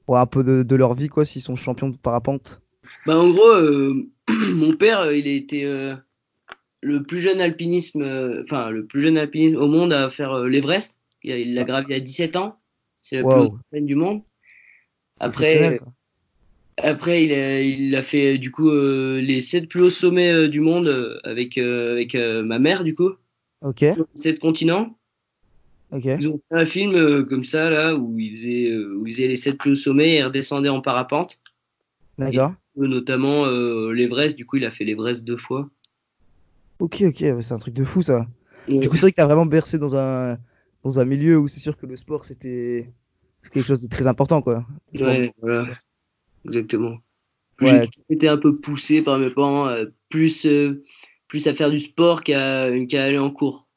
ouais, 0.07 0.19
un 0.19 0.25
peu 0.25 0.43
de, 0.43 0.63
de 0.63 0.75
leur 0.75 0.93
vie, 0.93 1.09
quoi, 1.09 1.25
s'ils 1.25 1.41
sont 1.41 1.55
champions 1.55 1.89
de 1.89 1.97
parapente? 1.97 2.61
Bah 3.05 3.17
en 3.17 3.29
gros, 3.29 3.47
euh, 3.49 3.93
mon 4.55 4.73
père, 4.75 4.99
euh, 5.01 5.15
il 5.17 5.27
a 5.27 5.31
été 5.31 5.65
euh, 5.65 5.95
le 6.81 7.03
plus 7.03 7.19
jeune 7.19 7.41
alpinisme, 7.41 8.01
euh, 8.01 8.41
enfin 8.43 8.69
le 8.69 8.85
plus 8.85 9.01
jeune 9.01 9.17
alpiniste 9.17 9.57
au 9.57 9.67
monde 9.67 9.91
à 9.93 10.09
faire 10.09 10.31
euh, 10.33 10.47
l'Everest. 10.47 10.97
Il 11.23 11.53
l'a 11.53 11.63
gravi 11.65 11.93
à 11.93 11.99
17 11.99 12.35
ans. 12.37 12.59
C'est 13.01 13.17
la 13.17 13.23
plus 13.23 13.29
Wow. 13.35 13.43
haute 13.45 13.51
montagne 13.71 13.85
du 13.85 13.95
monde. 13.95 14.21
Après, 15.19 15.75
ça. 15.75 15.85
après 16.77 17.25
il 17.25 17.33
a, 17.33 17.61
il 17.61 17.95
a 17.95 18.01
fait 18.01 18.37
du 18.37 18.51
coup 18.51 18.69
euh, 18.69 19.19
les 19.21 19.41
sept 19.41 19.67
plus 19.67 19.81
hauts 19.81 19.89
sommets 19.89 20.31
euh, 20.31 20.47
du 20.47 20.61
monde 20.61 20.87
euh, 20.87 21.19
avec 21.25 21.57
avec 21.57 22.15
ma 22.15 22.59
mère 22.59 22.83
du 22.85 22.95
coup, 22.95 23.11
Ok, 23.61 23.83
sur 23.93 24.07
sept 24.15 24.39
continents. 24.39 24.97
ok, 25.91 26.05
Ils 26.05 26.29
ont 26.29 26.41
fait 26.49 26.57
un 26.57 26.65
film 26.65 27.25
comme 27.25 27.43
ça 27.43 27.69
là 27.69 27.95
où 27.95 28.17
il 28.17 28.31
faisait 28.31 28.71
euh, 28.71 28.95
où 28.95 29.07
il 29.07 29.13
faisait 29.13 29.27
les 29.27 29.35
sept 29.35 29.57
plus 29.57 29.71
hauts 29.73 29.75
sommets 29.75 30.11
et 30.11 30.17
il 30.19 30.23
redescendait 30.23 30.69
en 30.69 30.79
parapente. 30.81 31.41
d'accord. 32.17 32.53
Notamment 32.77 33.45
l'Everest. 33.91 34.37
Du 34.37 34.45
coup, 34.45 34.55
il 34.55 34.63
a 34.65 34.69
fait 34.71 34.85
l'Everest 34.85 35.25
deux 35.25 35.35
fois. 35.35 35.69
Ok, 36.79 37.01
ok, 37.07 37.17
c'est 37.41 37.51
un 37.53 37.59
truc 37.59 37.73
de 37.73 37.83
fou, 37.83 38.01
ça. 38.01 38.25
Du 38.81 38.89
coup, 38.89 38.95
c'est 38.95 39.01
vrai 39.01 39.11
que 39.11 39.17
t'as 39.17 39.25
vraiment 39.25 39.45
bercé 39.45 39.77
dans 39.77 39.95
un, 39.97 40.37
dans 40.83 40.99
un 40.99 41.05
milieu 41.05 41.37
où 41.39 41.47
c'est 41.47 41.59
sûr 41.59 41.77
que 41.77 41.85
le 41.85 41.95
sport, 41.97 42.23
c'était 42.25 42.93
quelque 43.51 43.65
chose 43.67 43.81
de 43.81 43.87
très 43.87 44.07
important, 44.07 44.41
quoi. 44.41 44.65
Ouais, 44.93 45.31
voilà, 45.41 45.67
exactement. 46.45 46.97
Ouais. 47.61 47.83
J'ai 47.83 48.15
été 48.15 48.27
un 48.29 48.37
peu 48.37 48.59
poussé 48.59 49.01
par 49.03 49.19
mes 49.19 49.31
parents, 49.31 49.67
euh, 49.67 49.85
plus, 50.09 50.45
euh, 50.47 50.81
plus 51.27 51.47
à 51.47 51.53
faire 51.53 51.71
du 51.71 51.79
sport 51.79 52.23
qu'à 52.23 52.69
qu'à 52.87 53.05
aller 53.05 53.19
en 53.19 53.31
cours. 53.31 53.69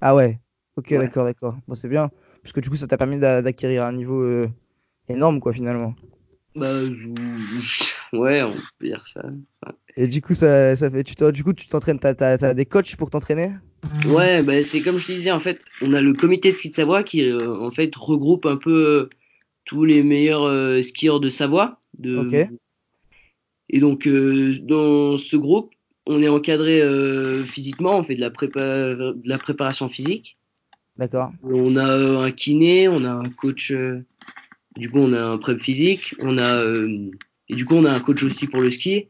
Ah 0.00 0.14
ouais, 0.14 0.38
ok, 0.76 0.90
Ouais. 0.92 0.98
d'accord, 0.98 1.24
d'accord. 1.24 1.56
Bon, 1.66 1.74
c'est 1.74 1.88
bien, 1.88 2.10
parce 2.42 2.52
que 2.52 2.60
du 2.60 2.70
coup, 2.70 2.76
ça 2.76 2.86
t'a 2.86 2.96
permis 2.98 3.18
d'a- 3.18 3.42
d'acquérir 3.42 3.84
un 3.84 3.92
niveau 3.92 4.20
euh, 4.22 4.48
énorme, 5.08 5.40
quoi, 5.40 5.52
finalement. 5.52 5.94
Bah, 6.54 6.80
je- 6.84 7.08
je- 7.60 7.94
ouais, 8.16 8.42
on 8.42 8.52
peut 8.78 8.86
dire 8.86 9.06
ça. 9.06 9.22
Et 9.96 10.08
du 10.08 10.20
coup, 10.20 10.34
ça, 10.34 10.74
ça 10.74 10.90
fait, 10.90 11.04
tu 11.04 11.14
du 11.32 11.44
coup, 11.44 11.52
tu 11.52 11.68
t'entraînes, 11.68 11.98
t'as, 11.98 12.14
t'as, 12.14 12.36
t'as 12.36 12.54
des 12.54 12.66
coachs 12.66 12.96
pour 12.96 13.10
t'entraîner? 13.10 13.52
Ouais, 14.06 14.42
bah, 14.42 14.62
c'est 14.62 14.80
comme 14.80 14.98
je 14.98 15.06
te 15.06 15.12
disais, 15.12 15.30
en 15.30 15.38
fait, 15.38 15.60
on 15.82 15.92
a 15.92 16.00
le 16.00 16.14
comité 16.14 16.50
de 16.50 16.56
ski 16.56 16.70
de 16.70 16.74
Savoie 16.74 17.02
qui, 17.02 17.22
euh, 17.22 17.56
en 17.60 17.70
fait, 17.70 17.94
regroupe 17.94 18.46
un 18.46 18.56
peu 18.56 18.86
euh, 18.86 19.08
tous 19.64 19.84
les 19.84 20.02
meilleurs 20.02 20.44
euh, 20.44 20.82
skieurs 20.82 21.20
de 21.20 21.28
Savoie. 21.28 21.80
De... 21.98 22.48
Et 23.70 23.78
donc, 23.78 24.08
dans 24.08 25.16
ce 25.16 25.36
groupe, 25.36 25.72
on 26.06 26.22
est 26.22 26.28
encadré 26.28 26.82
physiquement, 27.46 27.98
on 27.98 28.02
fait 28.02 28.14
de 28.14 28.20
la, 28.20 28.30
prépa... 28.30 28.60
de 28.60 29.28
la 29.28 29.38
préparation 29.38 29.88
physique. 29.88 30.38
D'accord. 30.96 31.32
On 31.42 31.76
a 31.76 32.24
un 32.24 32.30
kiné, 32.30 32.88
on 32.88 33.04
a 33.04 33.10
un 33.10 33.28
coach. 33.30 33.72
du 34.76 34.90
coup, 34.90 34.98
on 34.98 35.12
a 35.12 35.24
un 35.24 35.38
prep 35.38 35.60
physique, 35.60 36.14
on 36.20 36.36
a 36.36 36.62
et 37.48 37.54
du 37.54 37.66
coup, 37.66 37.74
on 37.74 37.84
a 37.84 37.92
un 37.92 38.00
coach 38.00 38.22
aussi 38.22 38.46
pour 38.46 38.60
le 38.60 38.70
ski. 38.70 39.08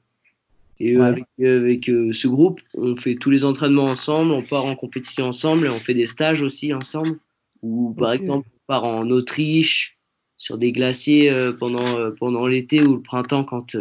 Et 0.81 0.97
Ouais. 0.97 1.05
avec, 1.07 1.25
euh, 1.41 1.61
avec, 1.61 1.89
euh, 1.89 2.13
ce 2.13 2.27
groupe, 2.27 2.61
on 2.75 2.97
fait 2.97 3.15
tous 3.15 3.31
les 3.31 3.45
entraînements 3.45 3.85
ensemble, 3.85 4.33
on 4.33 4.43
part 4.43 4.67
en 4.67 4.75
compétition 4.75 5.27
ensemble 5.27 5.67
et 5.67 5.69
on 5.69 5.79
fait 5.79 5.95
des 5.95 6.07
stages 6.07 6.43
aussi 6.43 6.75
ensemble. 6.75 7.19
Ou 7.63 7.95
par 7.95 8.13
exemple, 8.13 8.49
on 8.53 8.61
part 8.67 8.85
en 8.85 9.09
Autriche 9.11 9.99
sur 10.37 10.59
des 10.59 10.73
glaciers 10.73 11.31
euh, 11.31 11.53
pendant 11.53 11.97
euh, 11.99 12.11
pendant 12.11 12.47
l'été 12.49 12.83
ou 12.83 12.97
le 12.97 13.03
printemps 13.03 13.45
quand 13.45 13.77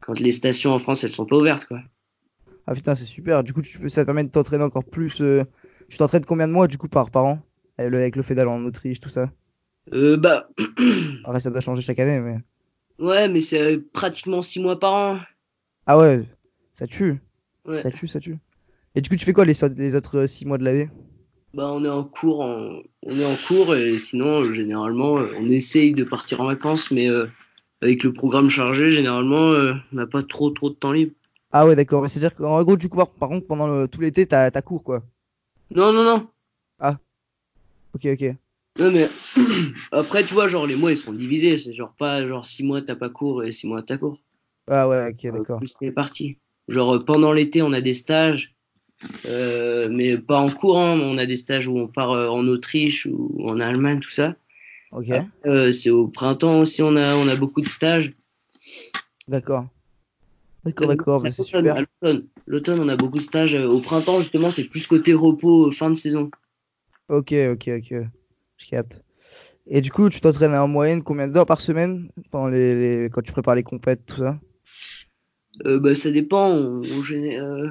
quand 0.00 0.18
les 0.18 0.32
stations 0.32 0.72
en 0.72 0.78
France 0.78 1.04
elles 1.04 1.10
sont 1.10 1.26
pas 1.26 1.36
ouvertes 1.36 1.66
quoi. 1.66 1.82
Ah 2.66 2.74
putain, 2.74 2.94
c'est 2.94 3.04
super. 3.04 3.44
Du 3.44 3.52
coup, 3.52 3.62
tu 3.62 3.88
ça 3.88 4.02
te 4.02 4.06
permet 4.06 4.24
de 4.24 4.30
t'entraîner 4.30 4.64
encore 4.64 4.84
plus. 4.84 5.22
Tu 5.88 5.96
t'entraînes 5.96 6.24
combien 6.24 6.46
de 6.46 6.52
mois, 6.52 6.68
du 6.68 6.76
coup, 6.76 6.88
par, 6.88 7.10
par 7.10 7.24
an? 7.24 7.38
Avec 7.78 7.92
le, 7.92 7.98
avec 7.98 8.16
le 8.16 8.22
fait 8.22 8.34
d'aller 8.34 8.50
en 8.50 8.64
Autriche, 8.64 9.00
tout 9.00 9.08
ça? 9.08 9.30
Euh, 9.94 10.16
bah 10.16 10.48
Après, 11.24 11.40
ça 11.40 11.50
doit 11.50 11.60
changer 11.60 11.80
chaque 11.80 11.98
année, 11.98 12.18
mais. 12.20 12.36
Ouais, 12.98 13.28
mais 13.28 13.40
c'est 13.40 13.76
euh, 13.76 13.88
pratiquement 13.92 14.42
six 14.42 14.60
mois 14.60 14.78
par 14.78 14.92
an. 14.92 15.18
Ah 15.86 15.98
ouais, 15.98 16.22
ça 16.74 16.86
tue. 16.86 17.20
Ouais. 17.64 17.80
Ça 17.80 17.90
tue, 17.90 18.08
ça 18.08 18.20
tue. 18.20 18.38
Et 18.94 19.00
du 19.00 19.08
coup, 19.08 19.16
tu 19.16 19.24
fais 19.24 19.32
quoi 19.32 19.44
les, 19.44 19.64
autres 19.94 20.26
6 20.26 20.44
mois 20.44 20.58
de 20.58 20.64
l'année? 20.64 20.90
Bah, 21.54 21.70
on 21.72 21.84
est 21.84 21.88
en 21.88 22.04
cours, 22.04 22.40
en... 22.40 22.80
on 23.06 23.18
est 23.18 23.24
en 23.24 23.36
cours 23.46 23.74
et 23.74 23.96
sinon, 23.98 24.42
euh, 24.42 24.52
généralement, 24.52 25.18
euh, 25.18 25.32
on 25.38 25.46
essaye 25.46 25.92
de 25.94 26.04
partir 26.04 26.40
en 26.40 26.46
vacances, 26.46 26.90
mais 26.90 27.08
euh, 27.08 27.26
avec 27.80 28.02
le 28.02 28.12
programme 28.12 28.50
chargé, 28.50 28.90
généralement, 28.90 29.52
euh, 29.52 29.74
on 29.92 29.96
n'a 29.96 30.06
pas 30.06 30.22
trop 30.22 30.50
trop 30.50 30.70
de 30.70 30.74
temps 30.74 30.92
libre. 30.92 31.12
Ah 31.52 31.66
ouais, 31.66 31.76
d'accord. 31.76 32.02
Mais 32.02 32.08
c'est-à-dire 32.08 32.34
qu'en 32.34 32.62
gros, 32.64 32.76
du 32.76 32.88
coup, 32.88 32.96
par, 32.96 33.28
contre, 33.28 33.46
pendant 33.46 33.68
le- 33.68 33.88
tout 33.88 34.00
l'été, 34.00 34.26
t'as, 34.26 34.50
t'as 34.50 34.62
cours, 34.62 34.84
quoi? 34.84 35.02
Non, 35.70 35.92
non, 35.92 36.04
non. 36.04 36.28
Ok, 37.94 38.06
ok. 38.06 38.36
Non, 38.78 38.90
mais 38.92 39.08
après, 39.92 40.24
tu 40.24 40.34
vois, 40.34 40.48
genre, 40.48 40.66
les 40.66 40.76
mois, 40.76 40.92
ils 40.92 40.96
sont 40.96 41.12
divisés. 41.12 41.56
C'est 41.58 41.74
genre 41.74 41.94
pas 41.98 42.26
genre 42.26 42.44
six 42.44 42.62
mois, 42.62 42.80
t'as 42.82 42.94
pas 42.96 43.08
cours 43.08 43.42
et 43.42 43.50
six 43.52 43.66
mois, 43.66 43.82
t'as 43.82 43.98
cours. 43.98 44.18
Ah 44.68 44.88
ouais, 44.88 45.10
ok, 45.10 45.26
Euh, 45.26 45.30
d'accord. 45.32 45.60
c'est 45.66 45.90
parti. 45.90 46.38
Genre, 46.68 46.96
euh, 46.96 47.04
pendant 47.04 47.32
l'été, 47.32 47.62
on 47.62 47.72
a 47.72 47.80
des 47.80 47.94
stages, 47.94 48.54
euh, 49.26 49.88
mais 49.90 50.18
pas 50.18 50.38
en 50.38 50.50
cours, 50.50 50.78
hein, 50.78 50.98
on 51.00 51.18
a 51.18 51.26
des 51.26 51.36
stages 51.36 51.66
où 51.66 51.78
on 51.78 51.88
part 51.88 52.12
euh, 52.12 52.28
en 52.28 52.46
Autriche 52.46 53.06
ou 53.06 53.48
en 53.48 53.58
Allemagne, 53.58 54.00
tout 54.00 54.10
ça. 54.10 54.36
Ok, 54.92 55.10
Euh, 55.46 55.72
c'est 55.72 55.90
au 55.90 56.08
printemps 56.08 56.60
aussi, 56.60 56.82
on 56.82 56.96
a, 56.96 57.14
on 57.16 57.28
a 57.28 57.36
beaucoup 57.36 57.60
de 57.60 57.68
stages. 57.68 58.12
d'accord. 59.26 59.66
D'accord, 60.64 60.88
d'accord, 60.88 61.20
c'est 61.20 61.30
l'automne, 61.30 61.44
super. 61.44 61.86
l'automne. 62.46 62.80
On 62.80 62.88
a 62.88 62.96
beaucoup 62.96 63.18
de 63.18 63.22
stages. 63.22 63.54
Au 63.54 63.80
printemps, 63.80 64.20
justement, 64.20 64.50
c'est 64.50 64.64
plus 64.64 64.86
côté 64.86 65.14
repos, 65.14 65.70
fin 65.70 65.90
de 65.90 65.94
saison. 65.94 66.30
Ok, 67.08 67.32
ok, 67.52 67.68
ok. 67.78 67.94
Je 68.58 68.66
capte. 68.68 69.02
Et 69.66 69.80
du 69.82 69.92
coup, 69.92 70.08
tu 70.10 70.20
t'entraînes 70.20 70.54
en 70.54 70.68
moyenne 70.68 71.02
combien 71.02 71.28
d'heures 71.28 71.46
par 71.46 71.60
semaine 71.62 72.10
pendant 72.30 72.48
les, 72.48 73.02
les- 73.04 73.10
quand 73.10 73.22
tu 73.22 73.32
prépares 73.32 73.56
les 73.56 73.64
compètes, 73.64 74.06
tout 74.06 74.18
ça? 74.18 74.38
Euh, 75.66 75.78
bah, 75.80 75.94
ça 75.94 76.10
dépend. 76.10 76.50
En, 76.50 76.78
en 76.80 77.02
géné- 77.02 77.38
euh, 77.38 77.70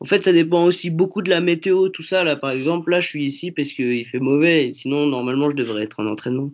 En 0.00 0.06
fait, 0.06 0.24
ça 0.24 0.32
dépend 0.32 0.64
aussi 0.64 0.90
beaucoup 0.90 1.22
de 1.22 1.30
la 1.30 1.40
météo, 1.40 1.88
tout 1.90 2.02
ça. 2.02 2.24
Là, 2.24 2.36
par 2.36 2.50
exemple, 2.50 2.90
là, 2.90 3.00
je 3.00 3.08
suis 3.08 3.24
ici 3.24 3.52
parce 3.52 3.70
qu'il 3.72 4.06
fait 4.06 4.20
mauvais. 4.20 4.68
et 4.68 4.72
Sinon, 4.74 5.06
normalement, 5.06 5.50
je 5.50 5.56
devrais 5.56 5.84
être 5.84 6.00
en 6.00 6.06
entraînement. 6.06 6.52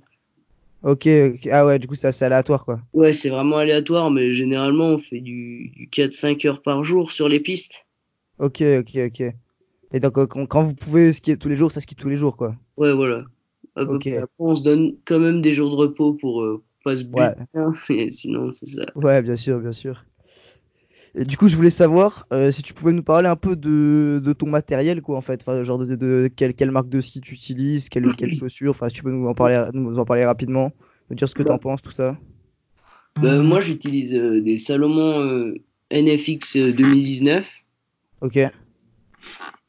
Ok. 0.83 1.09
Ah 1.51 1.67
ouais, 1.67 1.79
du 1.79 1.87
coup, 1.87 1.95
c'est 1.95 2.07
assez 2.09 2.25
aléatoire, 2.25 2.65
quoi. 2.65 2.81
Ouais, 2.93 3.15
c'est 3.15 3.31
vraiment 3.31 3.57
aléatoire, 3.57 4.11
mais 4.11 4.35
généralement, 4.35 4.89
on 4.89 4.99
fait 4.99 5.21
du, 5.21 5.71
du 5.71 5.89
4-5 5.89 6.45
heures 6.45 6.61
par 6.61 6.85
jour 6.85 7.13
sur 7.13 7.27
les 7.29 7.41
pistes. 7.41 7.87
Ok, 8.39 8.63
ok, 8.81 8.97
ok. 9.07 9.21
Et 9.93 10.01
donc, 10.01 10.19
euh, 10.19 10.27
quand, 10.27 10.47
quand 10.47 10.65
vous 10.65 10.75
pouvez 10.75 11.13
skier 11.13 11.37
tous 11.39 11.49
les 11.49 11.57
jours, 11.57 11.73
ça 11.73 11.81
skie 11.81 11.97
tous 11.97 12.09
les 12.09 12.17
jours, 12.19 12.37
quoi. 12.37 12.57
Ouais, 12.77 12.93
voilà. 12.95 13.25
Après, 13.79 14.23
on 14.39 14.57
se 14.57 14.63
donne 14.63 14.97
quand 15.05 15.19
même 15.19 15.43
des 15.43 15.53
jours 15.53 15.71
de 15.71 15.77
repos 15.77 16.15
pour 16.15 16.43
euh, 16.43 16.63
pas 16.85 16.97
se 16.97 17.05
buter. 17.05 17.21
Ouais. 17.21 17.35
hein, 17.55 17.73
mais 17.89 18.11
sinon, 18.11 18.53
c'est 18.53 18.67
ça. 18.67 18.87
Ouais, 18.95 19.23
bien 19.23 19.37
sûr, 19.37 19.61
bien 19.61 19.73
sûr. 19.73 20.05
Et 21.15 21.25
du 21.25 21.37
coup, 21.37 21.49
je 21.49 21.57
voulais 21.57 21.71
savoir 21.71 22.27
euh, 22.33 22.51
si 22.51 22.63
tu 22.63 22.75
pouvais 22.75 22.93
nous 22.93 23.03
parler 23.03 23.29
un 23.29 23.37
peu 23.37 23.57
de, 23.57 24.21
de 24.23 24.33
ton 24.33 24.47
matériel, 24.49 25.01
quoi, 25.03 25.17
en 25.17 25.21
fait. 25.21 25.41
Enfin, 25.43 25.63
genre 25.65 25.79
de, 25.79 25.97
de 25.97 26.31
quelle, 26.35 26.55
quelle 26.55 26.71
marque 26.71 26.89
de 26.89 27.01
ski 27.01 27.21
tu 27.21 27.35
utilises, 27.35 27.89
quelles, 27.89 28.09
quelles 28.17 28.35
chaussures. 28.35 28.71
Enfin, 28.71 28.89
si 28.89 28.97
tu 28.97 29.03
peux 29.03 29.11
nous 29.11 29.27
en 29.27 29.35
parler, 29.35 29.65
nous 29.73 29.99
en 29.99 30.05
parler 30.05 30.25
rapidement, 30.25 30.73
nous 31.11 31.17
dire 31.17 31.29
ce 31.29 31.35
que 31.35 31.43
t'en 31.43 31.59
penses, 31.59 31.83
tout 31.83 31.91
ça. 31.91 32.17
Bah, 33.21 33.43
moi, 33.43 33.61
j'utilise 33.61 34.15
euh, 34.15 34.41
des 34.41 34.59
Salomon 34.59 35.21
euh, 35.21 35.55
NFX 35.91 36.57
2019 36.57 37.65
Ok. 38.21 38.39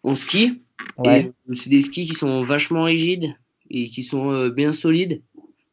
en 0.04 0.16
ski. 0.16 0.62
Ouais. 0.98 1.22
Et 1.22 1.26
euh, 1.26 1.54
c'est 1.54 1.70
des 1.70 1.82
skis 1.82 2.06
qui 2.06 2.14
sont 2.14 2.44
vachement 2.44 2.84
rigides 2.84 3.36
et 3.70 3.90
qui 3.90 4.04
sont 4.04 4.32
euh, 4.32 4.50
bien 4.50 4.74
solides. 4.74 5.22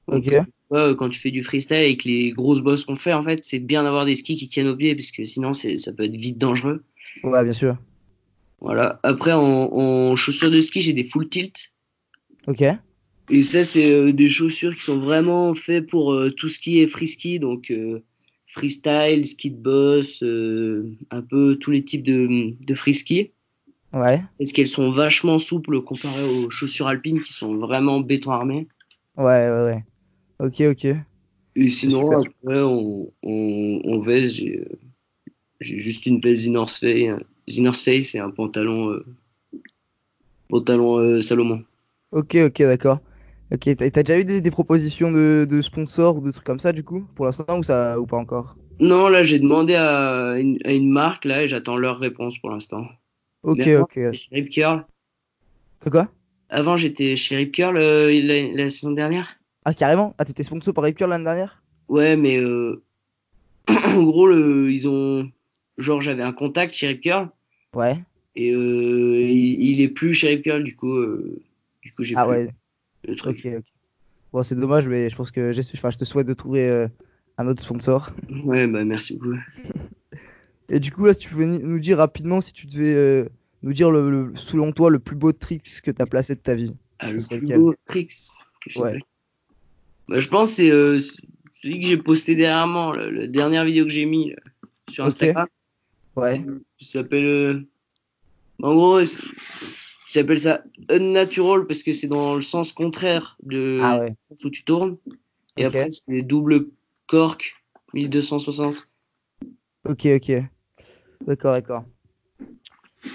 Donc, 0.09 0.29
euh, 0.29 0.43
euh, 0.73 0.95
quand 0.95 1.09
tu 1.09 1.21
fais 1.21 1.31
du 1.31 1.43
freestyle 1.43 1.77
avec 1.79 2.05
les 2.05 2.31
grosses 2.31 2.61
bosses 2.61 2.85
qu'on 2.85 2.97
fait, 2.97 3.13
en 3.13 3.23
fait, 3.23 3.45
c'est 3.45 3.59
bien 3.59 3.83
d'avoir 3.83 4.07
des 4.07 4.15
skis 4.15 4.37
qui 4.37 4.49
tiennent 4.49 4.69
au 4.69 4.77
pied 4.77 4.95
parce 4.95 5.11
que 5.11 5.25
sinon, 5.25 5.53
ça 5.53 5.93
peut 5.93 6.05
être 6.05 6.15
vite 6.17 6.39
dangereux. 6.39 6.85
Ouais, 7.25 7.43
bien 7.43 7.53
sûr. 7.53 7.77
Voilà. 8.61 9.01
Après, 9.03 9.33
en, 9.33 9.41
en 9.41 10.17
chaussures 10.17 10.51
de 10.51 10.61
ski, 10.61 10.81
j'ai 10.81 10.93
des 10.93 11.05
full 11.05 11.29
tilt. 11.29 11.73
Ok. 12.47 12.63
Et 13.31 13.43
ça, 13.43 13.65
c'est 13.65 13.91
euh, 13.91 14.13
des 14.13 14.29
chaussures 14.29 14.77
qui 14.77 14.85
sont 14.85 14.99
vraiment 14.99 15.55
faites 15.55 15.87
pour 15.87 16.13
euh, 16.13 16.31
tout 16.31 16.49
ce 16.49 16.61
qui 16.61 16.81
est 16.81 16.87
free 16.87 17.09
ski, 17.09 17.41
donc 17.41 17.73
freestyle, 18.47 19.27
ski 19.27 19.51
de 19.51 19.57
boss, 19.57 20.23
un 20.23 21.23
peu 21.23 21.57
tous 21.57 21.73
les 21.73 21.85
types 21.85 22.05
de, 22.05 22.55
de 22.65 22.75
free 22.75 22.95
ski. 22.95 23.31
Ouais. 23.97 24.23
Parce 24.39 24.53
qu'elles 24.53 24.69
sont 24.69 24.93
vachement 24.93 25.39
souples 25.39 25.81
comparées 25.81 26.23
aux 26.23 26.51
chaussures 26.51 26.87
alpines 26.87 27.21
qui 27.21 27.33
sont 27.33 27.57
vraiment 27.57 28.01
béton 28.01 28.31
armé. 28.31 28.69
Ouais, 29.17 29.51
ouais, 29.51 29.65
ouais. 29.65 29.85
Ok, 30.39 30.61
ok. 30.61 30.97
Et 31.57 31.71
sinon, 31.71 32.11
après, 32.11 32.61
on, 32.61 33.11
on, 33.23 33.81
on 33.85 33.99
veste, 33.99 34.35
j'ai 34.37 34.63
j'ai 35.61 35.79
juste 35.79 36.05
une 36.05 36.21
veste 36.21 36.45
The 36.45 36.51
North 36.51 36.77
Face, 36.79 37.19
The 37.49 37.61
North 37.61 37.81
Face 37.81 38.15
et 38.15 38.19
un 38.19 38.29
pantalon, 38.31 38.91
euh, 38.91 39.07
pantalon 40.51 40.99
euh, 40.99 41.23
Salomon. 41.23 41.65
Ok, 42.13 42.37
ok, 42.45 42.59
d'accord. 42.59 42.99
Ok, 43.51 43.75
t'as 43.77 43.91
t'as 43.91 44.03
déjà 44.03 44.21
eu 44.21 44.25
des, 44.27 44.43
des 44.43 44.51
propositions 44.51 45.11
de, 45.11 45.47
de 45.49 45.63
sponsors 45.63 46.17
ou 46.17 46.21
de 46.21 46.33
trucs 46.33 46.45
comme 46.45 46.59
ça, 46.59 46.75
du 46.75 46.85
coup, 46.85 47.07
pour 47.15 47.25
l'instant, 47.25 47.59
ou 47.59 47.63
ça, 47.63 47.99
ou 47.99 48.05
pas 48.05 48.19
encore? 48.19 48.59
Non, 48.79 49.09
là, 49.09 49.23
j'ai 49.25 49.39
demandé 49.39 49.75
à 49.75 50.35
une, 50.39 50.59
à 50.67 50.73
une 50.73 50.91
marque, 50.91 51.25
là, 51.25 51.45
et 51.45 51.49
j'attends 51.49 51.79
leur 51.79 51.99
réponse 51.99 52.39
pour 52.39 52.51
l'instant. 52.51 52.85
Ok, 53.47 53.59
Mais 53.59 53.73
avant, 53.75 53.85
ok. 53.85 53.99
chez 54.13 54.29
Rip 54.35 54.51
Curl. 54.51 54.85
C'est 55.83 55.91
quoi? 55.91 56.09
Avant, 56.49 56.77
j'étais 56.77 57.17
chez 57.17 57.37
Rip 57.37 57.53
Curl 57.53 57.77
euh, 57.77 58.11
la, 58.23 58.53
la 58.63 58.69
saison 58.69 58.93
dernière. 58.93 59.39
Ah, 59.65 59.75
carrément? 59.75 60.15
Ah, 60.19 60.25
t'étais 60.25 60.43
sponsor 60.45 60.75
par 60.75 60.85
Rip 60.85 60.97
Curl 60.97 61.11
l'année 61.11 61.25
dernière? 61.25 61.63
Ouais, 61.89 62.17
mais 62.17 62.39
euh, 62.39 62.83
en 63.69 64.05
gros, 64.05 64.27
le, 64.27 64.71
ils 64.71 64.89
ont. 64.89 65.31
Genre, 65.79 66.01
j'avais 66.01 66.23
un 66.23 66.33
contact 66.33 66.75
chez 66.75 66.89
Rip 66.89 67.01
Curl, 67.03 67.31
Ouais. 67.75 67.97
et 68.35 68.53
euh, 68.53 69.21
il, 69.21 69.63
il 69.73 69.81
est 69.81 69.89
plus 69.89 70.15
chez 70.15 70.29
Rip 70.29 70.43
Curl, 70.43 70.65
du 70.65 70.75
coup, 70.77 70.95
du 71.83 71.93
coup 71.93 72.03
j'ai 72.03 72.17
Ah 72.17 72.27
plus 72.27 72.31
ouais, 72.31 72.51
le 73.09 73.17
truc. 73.17 73.39
ok, 73.47 73.53
ok. 73.59 73.65
Bon, 74.33 74.43
c'est 74.43 74.57
dommage, 74.57 74.89
mais 74.89 75.09
je 75.11 75.17
pense 75.17 75.31
que 75.31 75.53
enfin, 75.75 75.91
je 75.91 75.99
te 75.99 76.05
souhaite 76.05 76.27
de 76.27 76.35
trouver 76.35 76.89
un 77.39 77.47
autre 77.47 77.63
sponsor. 77.63 78.11
Ouais, 78.45 78.67
bah 78.67 78.85
merci 78.85 79.17
beaucoup. 79.17 79.37
Et 80.69 80.81
du 80.81 80.91
coup, 80.93 81.05
là, 81.07 81.15
si 81.15 81.21
tu 81.21 81.35
ni- 81.37 81.59
nous 81.59 81.79
dire 81.79 81.99
rapidement 81.99 82.41
si 82.41 82.53
tu 82.53 82.67
devais 82.67 82.95
euh, 82.95 83.29
nous 83.63 83.73
dire, 83.73 83.91
le, 83.91 84.11
le- 84.11 84.37
selon 84.37 84.73
toi, 84.73 84.91
le 84.91 84.99
plus 84.99 85.17
beau 85.17 85.33
trick 85.33 85.63
que 85.83 85.91
t'as 85.91 86.07
placé 86.07 86.35
de 86.35 86.41
ta 86.41 86.55
vie. 86.55 86.75
Ah, 86.99 87.11
le 87.13 87.19
plus 87.27 87.41
lequel? 87.41 87.59
beau 87.59 87.75
tricks 87.87 88.13
que 88.63 88.71
j'ai 88.71 88.81
Ouais. 88.81 88.99
Bah, 90.09 90.21
je 90.21 90.29
pense 90.29 90.51
que 90.51 90.55
c'est 90.57 90.71
euh, 90.71 90.99
celui 91.53 91.81
que 91.81 91.87
j'ai 91.87 91.97
posté 91.97 92.35
dernièrement, 92.37 92.93
le- 92.93 93.11
la 93.11 93.27
dernière 93.29 93.65
vidéo 93.65 93.85
que 93.85 93.91
j'ai 93.91 94.07
mis 94.07 94.31
là, 94.31 94.37
sur. 94.91 95.05
Instagram. 95.05 95.47
Ouais. 96.17 96.43
Ça 96.81 97.01
s'appelle. 97.01 97.25
euh, 97.25 97.61
En 98.63 98.75
gros, 98.75 99.01
j'appelle 100.15 100.39
ça 100.41 100.63
unnatural 100.91 101.67
parce 101.67 101.83
que 101.83 101.93
c'est 101.93 102.07
dans 102.09 102.35
le 102.35 102.43
sens 102.43 102.73
contraire 102.73 103.37
de 103.43 103.81
Ah 103.83 103.99
ouais. 104.01 104.15
où 104.45 104.51
tu 104.51 104.65
tournes. 104.65 104.97
Et 105.59 105.67
Ok. 105.67 105.75
après, 105.75 105.89
c'est 105.91 106.23
double 106.23 106.69
cork 107.07 107.63
1260. 107.95 108.75
Ok, 109.89 110.07
ok. 110.07 110.33
D'accord, 111.27 111.53
d'accord. 111.53 111.85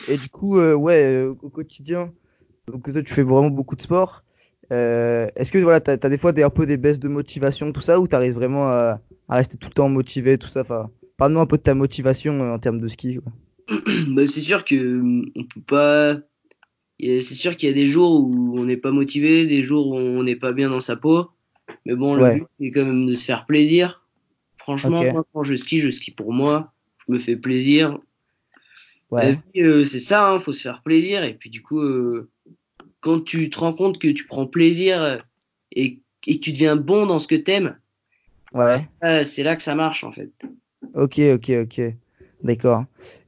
Et 0.08 0.17
du 0.17 0.29
coup, 0.29 0.58
euh, 0.58 0.74
ouais, 0.74 1.03
euh, 1.03 1.36
au 1.41 1.50
quotidien, 1.50 2.13
donc 2.67 2.91
toi, 2.91 3.01
tu 3.03 3.13
fais 3.13 3.24
vraiment 3.24 3.50
beaucoup 3.50 3.75
de 3.75 3.81
sport. 3.81 4.24
Euh, 4.72 5.29
est-ce 5.36 5.51
que 5.51 5.58
voilà, 5.58 5.81
t'as, 5.81 5.98
t'as 5.98 6.10
des 6.10 6.17
fois 6.17 6.31
des, 6.31 6.43
un 6.43 6.50
peu 6.50 6.65
des 6.65 6.77
baisses 6.77 7.00
de 7.00 7.10
motivation, 7.10 7.72
tout 7.74 7.81
ça, 7.81 8.00
ou 8.00 8.08
t'arrives 8.08 8.34
vraiment 8.34 8.67
à, 8.67 9.01
à 9.27 9.36
rester 9.36 9.58
tout 9.58 9.70
le 9.70 9.74
temps 9.74 9.89
motivé, 9.89 10.38
tout 10.38 10.48
ça, 10.48 10.62
enfin, 10.62 10.89
parle-nous 11.17 11.39
un 11.39 11.46
peu 11.46 11.58
de 11.58 11.63
ta 11.63 11.74
motivation 11.74 12.53
en 12.53 12.60
termes 12.60 12.79
de 12.79 12.88
ski, 12.88 13.20
bah, 14.10 14.27
c'est 14.27 14.39
sûr 14.41 14.65
que 14.65 15.00
hum, 15.00 15.25
on 15.36 15.43
peut 15.43 15.62
pas. 15.62 16.20
C'est 17.00 17.22
sûr 17.22 17.58
qu'il 17.58 17.67
y 17.67 17.72
a 17.72 17.75
des 17.75 17.88
jours 17.88 18.24
où 18.24 18.60
on 18.60 18.65
n'est 18.65 18.77
pas 18.77 18.91
motivé, 18.91 19.48
des 19.48 19.63
jours 19.63 19.88
où 19.88 19.96
on 19.96 20.24
n'est 20.24 20.36
pas 20.36 20.51
bien 20.53 20.70
dans 20.70 20.79
sa 20.79 20.96
peau. 20.96 21.31
Mais 21.86 21.96
bon, 21.96 22.15
le 22.15 22.22
Ouais. 22.22 22.36
but, 22.36 22.48
c'est 22.60 22.72
quand 22.72 22.86
même 22.86 23.08
de 23.08 23.15
se 23.15 23.25
faire 23.25 23.46
plaisir. 23.48 24.08
Franchement, 24.58 25.03
moi, 25.12 25.25
quand 25.34 25.43
je 25.43 25.55
skie, 25.55 25.79
je 25.79 25.89
skie 25.89 26.12
pour 26.12 26.31
moi. 26.31 26.74
Me 27.12 27.18
fais 27.18 27.36
plaisir. 27.36 28.00
La 29.12 29.18
Ouais, 29.18 29.39
vie, 29.53 29.62
euh, 29.63 29.84
c'est 29.84 30.00
ça, 30.00 30.30
hein, 30.30 30.39
faut 30.39 30.53
se 30.53 30.62
faire 30.62 30.82
plaisir. 30.82 31.25
Et 31.25 31.34
puis 31.34 31.50
du 31.50 31.62
coup, 31.62 31.82
euh, 31.82 32.30
quand 33.01 33.22
tu 33.22 33.50
te 33.50 33.60
rends 33.60 33.74
compte 33.74 34.00
que 34.00 34.08
tu 34.08 34.25
prends 34.25 34.46
plaisir 34.46 35.01
euh, 35.01 35.18
et, 35.74 36.00
et 36.25 36.38
que 36.38 36.41
tu 36.41 36.53
deviens 36.53 36.77
bon 36.77 37.06
dans 37.06 37.20
ce 37.20 37.27
que 37.27 37.36
t'aimes, 37.36 37.77
ouais. 38.53 39.25
c'est 39.25 39.44
là 39.44 39.58
que 39.58 39.62
ça 39.62 39.75
marche 39.75 40.06
en 40.06 40.12
fait. 40.12 40.32
Ok, 40.94 41.20
ok, 41.20 41.51
ok. 41.63 41.82
D'accord. 42.44 42.86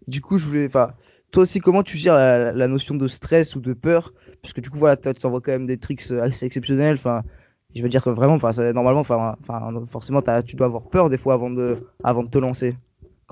Du 0.07 0.21
coup, 0.21 0.37
je 0.37 0.45
voulais, 0.45 0.65
enfin, 0.65 0.87
toi 1.31 1.43
aussi, 1.43 1.59
comment 1.59 1.83
tu 1.83 1.97
gères 1.97 2.15
la, 2.15 2.53
la 2.53 2.67
notion 2.69 2.95
de 2.95 3.07
stress 3.09 3.57
ou 3.57 3.59
de 3.59 3.73
peur? 3.73 4.13
Parce 4.41 4.53
que 4.53 4.61
du 4.61 4.69
coup, 4.69 4.77
voilà, 4.77 4.95
tu 4.95 5.13
t'envoies 5.13 5.41
quand 5.41 5.51
même 5.51 5.67
des 5.67 5.77
tricks 5.77 6.11
euh, 6.11 6.21
assez 6.21 6.45
exceptionnels. 6.45 6.95
Enfin, 6.95 7.23
je 7.75 7.81
veux 7.81 7.89
dire 7.89 8.03
que 8.03 8.09
vraiment, 8.09 8.35
enfin, 8.35 8.51
normalement, 8.71 9.01
enfin, 9.01 9.35
forcément, 9.85 10.21
tu 10.45 10.55
dois 10.55 10.67
avoir 10.67 10.87
peur 10.89 11.09
des 11.09 11.17
fois 11.17 11.33
avant 11.33 11.49
de, 11.49 11.77
avant 12.03 12.23
de 12.23 12.29
te 12.29 12.37
lancer. 12.37 12.75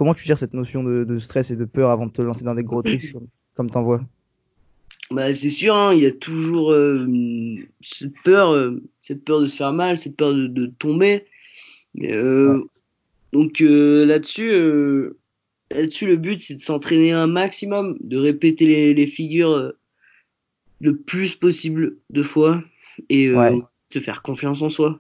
Comment 0.02 0.16
tu 0.16 0.26
gères 0.26 0.40
cette 0.40 0.56
notion 0.56 0.84
de, 0.84 1.04
de 1.04 1.20
stress 1.20 1.52
et 1.52 1.56
de 1.56 1.64
peur 1.64 1.92
avant 1.92 2.08
de 2.08 2.12
te 2.12 2.24
lancer 2.24 2.44
dans 2.44 2.56
des 2.56 2.64
gros 2.64 2.82
tricks 2.82 3.14
comme, 3.14 3.28
comme 3.54 3.70
t'envoies? 3.70 4.02
Bah, 5.12 5.32
c'est 5.32 5.52
sûr, 5.52 5.76
hein, 5.76 5.94
il 5.94 6.02
y 6.02 6.08
a 6.08 6.12
toujours 6.12 6.72
euh, 6.72 7.06
cette 7.82 8.16
peur, 8.24 8.52
euh, 8.52 8.82
cette 9.00 9.24
peur 9.24 9.42
de 9.42 9.46
se 9.46 9.56
faire 9.56 9.74
mal, 9.74 9.98
cette 9.98 10.18
peur 10.18 10.34
de, 10.34 10.48
de 10.48 10.66
tomber. 10.66 11.26
Euh, 12.02 12.64
Donc 13.32 13.60
là-dessus, 13.60 14.50
là-dessus, 15.70 16.08
le 16.08 16.18
but 16.18 16.42
c'est 16.42 16.56
de 16.56 16.62
s'entraîner 16.62 17.12
un 17.12 17.28
maximum, 17.28 17.96
de 18.00 18.18
répéter 18.18 18.66
les, 18.66 18.96
les 18.96 19.06
figures 19.06 19.72
le 20.80 20.98
plus 20.98 21.36
possible 21.36 21.98
de 22.10 22.24
fois 22.24 22.64
et 23.10 23.32
Ouais. 23.32 23.62
se 23.94 24.00
faire 24.00 24.24
confiance 24.24 24.64
en 24.64 24.72
soi. 24.72 25.00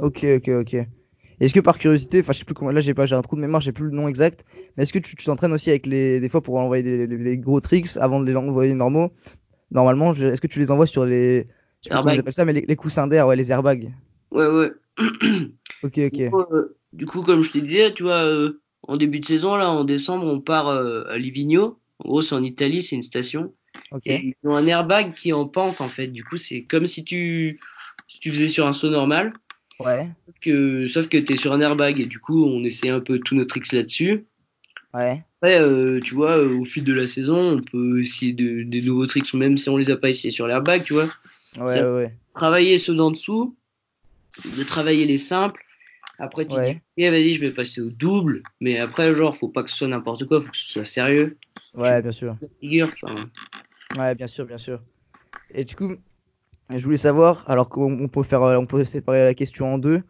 Ok, 0.00 0.24
ok, 0.24 0.48
ok. 0.48 0.95
Est-ce 1.40 1.52
que 1.52 1.60
par 1.60 1.78
curiosité, 1.78 2.20
enfin, 2.20 2.32
je 2.32 2.38
sais 2.38 2.44
plus 2.44 2.54
comment, 2.54 2.70
là, 2.70 2.80
j'ai 2.80 2.94
pas, 2.94 3.06
j'ai 3.06 3.14
un 3.14 3.22
trou 3.22 3.36
de 3.36 3.40
mémoire, 3.40 3.60
j'ai 3.60 3.72
plus 3.72 3.84
le 3.84 3.90
nom 3.90 4.08
exact, 4.08 4.44
mais 4.76 4.82
est-ce 4.82 4.92
que 4.92 4.98
tu 4.98 5.14
t'entraînes 5.16 5.52
aussi 5.52 5.70
avec 5.70 5.86
les, 5.86 6.18
des 6.20 6.28
fois 6.28 6.40
pour 6.40 6.56
envoyer 6.56 6.82
des, 6.82 7.06
les, 7.06 7.16
les 7.16 7.38
gros 7.38 7.60
tricks 7.60 7.96
avant 7.98 8.20
de 8.20 8.26
les 8.26 8.34
envoyer 8.34 8.74
normaux? 8.74 9.12
Normalement, 9.70 10.14
est-ce 10.14 10.40
que 10.40 10.46
tu 10.46 10.60
les 10.60 10.70
envoies 10.70 10.86
sur 10.86 11.04
les, 11.04 11.48
je 11.82 11.88
sais 11.88 11.90
comment 11.90 12.00
Airbags. 12.00 12.14
ils 12.14 12.20
appellent 12.20 12.32
ça, 12.32 12.44
mais 12.44 12.52
les, 12.52 12.62
les 12.62 12.76
coussins 12.76 13.06
d'air, 13.06 13.26
ouais, 13.26 13.36
les 13.36 13.50
airbags. 13.50 13.92
Ouais, 14.30 14.46
ouais. 14.46 14.72
Ok, 15.82 15.98
ok. 15.98 16.12
Du 16.12 16.30
coup, 16.30 16.40
euh, 16.52 16.76
du 16.92 17.06
coup, 17.06 17.22
comme 17.22 17.42
je 17.42 17.52
te 17.52 17.58
disais, 17.58 17.92
tu 17.92 18.04
vois, 18.04 18.24
euh, 18.24 18.60
en 18.82 18.96
début 18.96 19.20
de 19.20 19.26
saison, 19.26 19.56
là, 19.56 19.70
en 19.70 19.84
décembre, 19.84 20.24
on 20.24 20.40
part 20.40 20.68
euh, 20.68 21.04
à 21.08 21.18
Livigno. 21.18 21.78
En 21.98 22.08
gros, 22.08 22.22
c'est 22.22 22.34
en 22.34 22.42
Italie, 22.42 22.82
c'est 22.82 22.96
une 22.96 23.02
station. 23.02 23.52
Ok. 23.90 24.02
Et 24.06 24.34
ils 24.42 24.48
ont 24.48 24.54
un 24.54 24.66
airbag 24.66 25.12
qui 25.12 25.30
est 25.30 25.32
en 25.32 25.46
pente, 25.46 25.80
en 25.80 25.88
fait. 25.88 26.08
Du 26.08 26.24
coup, 26.24 26.36
c'est 26.36 26.64
comme 26.64 26.86
si 26.86 27.04
tu, 27.04 27.60
si 28.08 28.20
tu 28.20 28.30
faisais 28.30 28.48
sur 28.48 28.66
un 28.66 28.72
saut 28.72 28.90
normal, 28.90 29.32
Ouais, 29.80 30.08
que, 30.40 30.86
sauf 30.86 31.08
que 31.08 31.18
tu 31.18 31.34
es 31.34 31.36
sur 31.36 31.52
un 31.52 31.60
airbag. 31.60 32.00
Et 32.00 32.06
du 32.06 32.18
coup, 32.18 32.44
on 32.46 32.64
essaie 32.64 32.88
un 32.88 33.00
peu 33.00 33.18
tous 33.18 33.34
nos 33.34 33.44
tricks 33.44 33.72
là-dessus. 33.72 34.24
ouais. 34.94 35.22
Après, 35.42 35.60
euh, 35.60 36.00
tu 36.00 36.14
vois, 36.14 36.38
euh, 36.38 36.56
au 36.56 36.64
fil 36.64 36.82
de 36.82 36.94
la 36.94 37.06
saison, 37.06 37.58
on 37.58 37.60
peut 37.60 38.00
essayer 38.00 38.32
de, 38.32 38.62
des 38.62 38.80
nouveaux 38.80 39.06
tricks, 39.06 39.34
même 39.34 39.58
si 39.58 39.68
on 39.68 39.76
les 39.76 39.90
a 39.90 39.96
pas 39.96 40.08
essayés 40.08 40.32
sur 40.32 40.46
l'airbag, 40.46 40.82
tu 40.82 40.94
vois. 40.94 41.08
Ouais, 41.58 41.82
ouais, 41.82 41.94
ouais. 41.94 42.14
Travailler 42.34 42.78
ceux 42.78 42.94
d'en 42.94 43.10
dessous, 43.10 43.54
de 44.56 44.62
travailler 44.62 45.04
les 45.04 45.18
simples, 45.18 45.62
Après, 46.18 46.46
tu 46.46 46.54
Ouais. 46.54 46.74
dis, 46.74 46.80
eh, 46.96 47.10
vas-y, 47.10 47.34
je 47.34 47.40
vais 47.42 47.52
passer 47.52 47.82
au 47.82 47.90
double. 47.90 48.42
Mais 48.62 48.78
après, 48.78 49.14
genre, 49.14 49.36
faut 49.36 49.48
pas 49.48 49.62
que 49.62 49.70
ce 49.70 49.76
soit 49.76 49.88
n'importe 49.88 50.26
quoi, 50.26 50.40
faut 50.40 50.50
que 50.50 50.56
ce 50.56 50.66
soit 50.66 50.84
sérieux. 50.84 51.36
Ouais, 51.74 52.00
bien 52.00 52.12
sûr. 52.12 52.36
Figure, 52.60 52.90
enfin. 52.94 53.28
Ouais, 53.98 54.14
bien 54.14 54.26
sûr, 54.26 54.46
bien 54.46 54.56
sûr. 54.56 54.80
Et 55.54 55.64
du 55.64 55.76
coup, 55.76 55.96
je 56.70 56.82
voulais 56.84 56.96
savoir, 56.96 57.44
alors 57.48 57.68
qu'on 57.68 57.92
on 58.00 58.08
peut 58.08 58.22
faire, 58.22 58.42
euh, 58.42 58.56
on 58.56 58.66
peut 58.66 58.84
séparer 58.84 59.24
la 59.24 59.34
question 59.34 59.74
en 59.74 59.78
deux. 59.78 60.02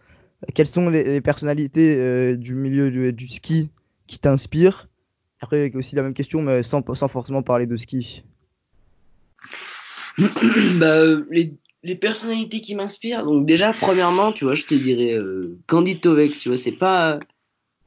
Quelles 0.54 0.66
sont 0.66 0.88
les, 0.90 1.20
personnalités 1.20 1.96
euh, 1.96 2.36
du 2.36 2.54
milieu 2.54 3.12
du, 3.12 3.28
ski 3.28 3.70
qui 4.06 4.18
t'inspirent? 4.18 4.88
Après, 5.40 5.70
aussi 5.74 5.96
la 5.96 6.02
même 6.02 6.14
question, 6.14 6.42
mais 6.42 6.62
sans, 6.62 6.82
sans 6.94 7.08
forcément 7.08 7.42
parler 7.42 7.66
de 7.66 7.76
ski. 7.76 8.24
bah, 10.18 10.86
euh, 10.86 11.26
les, 11.30 11.54
les 11.82 11.96
personnalités 11.96 12.60
qui 12.60 12.74
m'inspirent. 12.74 13.24
Donc, 13.24 13.46
déjà, 13.46 13.72
premièrement, 13.72 14.32
tu 14.32 14.44
vois, 14.44 14.54
je 14.54 14.64
te 14.64 14.74
dirais 14.74 15.18
Candide 15.66 16.00
Tovex, 16.00 16.40
tu 16.40 16.48
vois, 16.48 16.58
c'est 16.58 16.72
pas. 16.72 17.18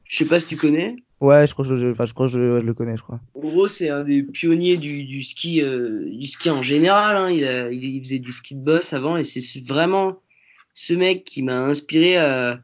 Je 0.04 0.16
sais 0.16 0.24
pas 0.24 0.40
si 0.40 0.48
tu 0.48 0.56
connais. 0.56 0.96
Ouais, 1.20 1.46
je 1.46 1.52
crois 1.52 1.66
que 1.66 1.76
je, 1.76 1.88
enfin, 1.88 2.06
je, 2.06 2.14
crois 2.14 2.26
que 2.26 2.32
je, 2.32 2.60
je 2.60 2.64
le 2.66 2.74
connais, 2.74 2.96
je 2.96 3.02
crois. 3.02 3.20
En 3.34 3.40
gros, 3.40 3.68
c'est 3.68 3.90
un 3.90 4.04
des 4.04 4.22
pionniers 4.22 4.78
du, 4.78 5.04
du 5.04 5.22
ski, 5.22 5.60
euh, 5.62 6.06
du 6.10 6.26
ski 6.26 6.48
en 6.50 6.62
général. 6.62 7.16
hein. 7.16 7.28
Il, 7.30 7.44
a- 7.44 7.70
il, 7.70 7.84
il 7.84 8.02
faisait 8.02 8.18
du 8.18 8.32
ski 8.32 8.54
de 8.54 8.62
boss 8.64 8.92
avant 8.94 9.16
et 9.18 9.22
c'est 9.22 9.66
vraiment 9.66 10.18
ce 10.72 10.94
mec 10.94 11.24
qui 11.24 11.42
m'a 11.42 11.60
inspiré 11.60 12.16
à, 12.16 12.62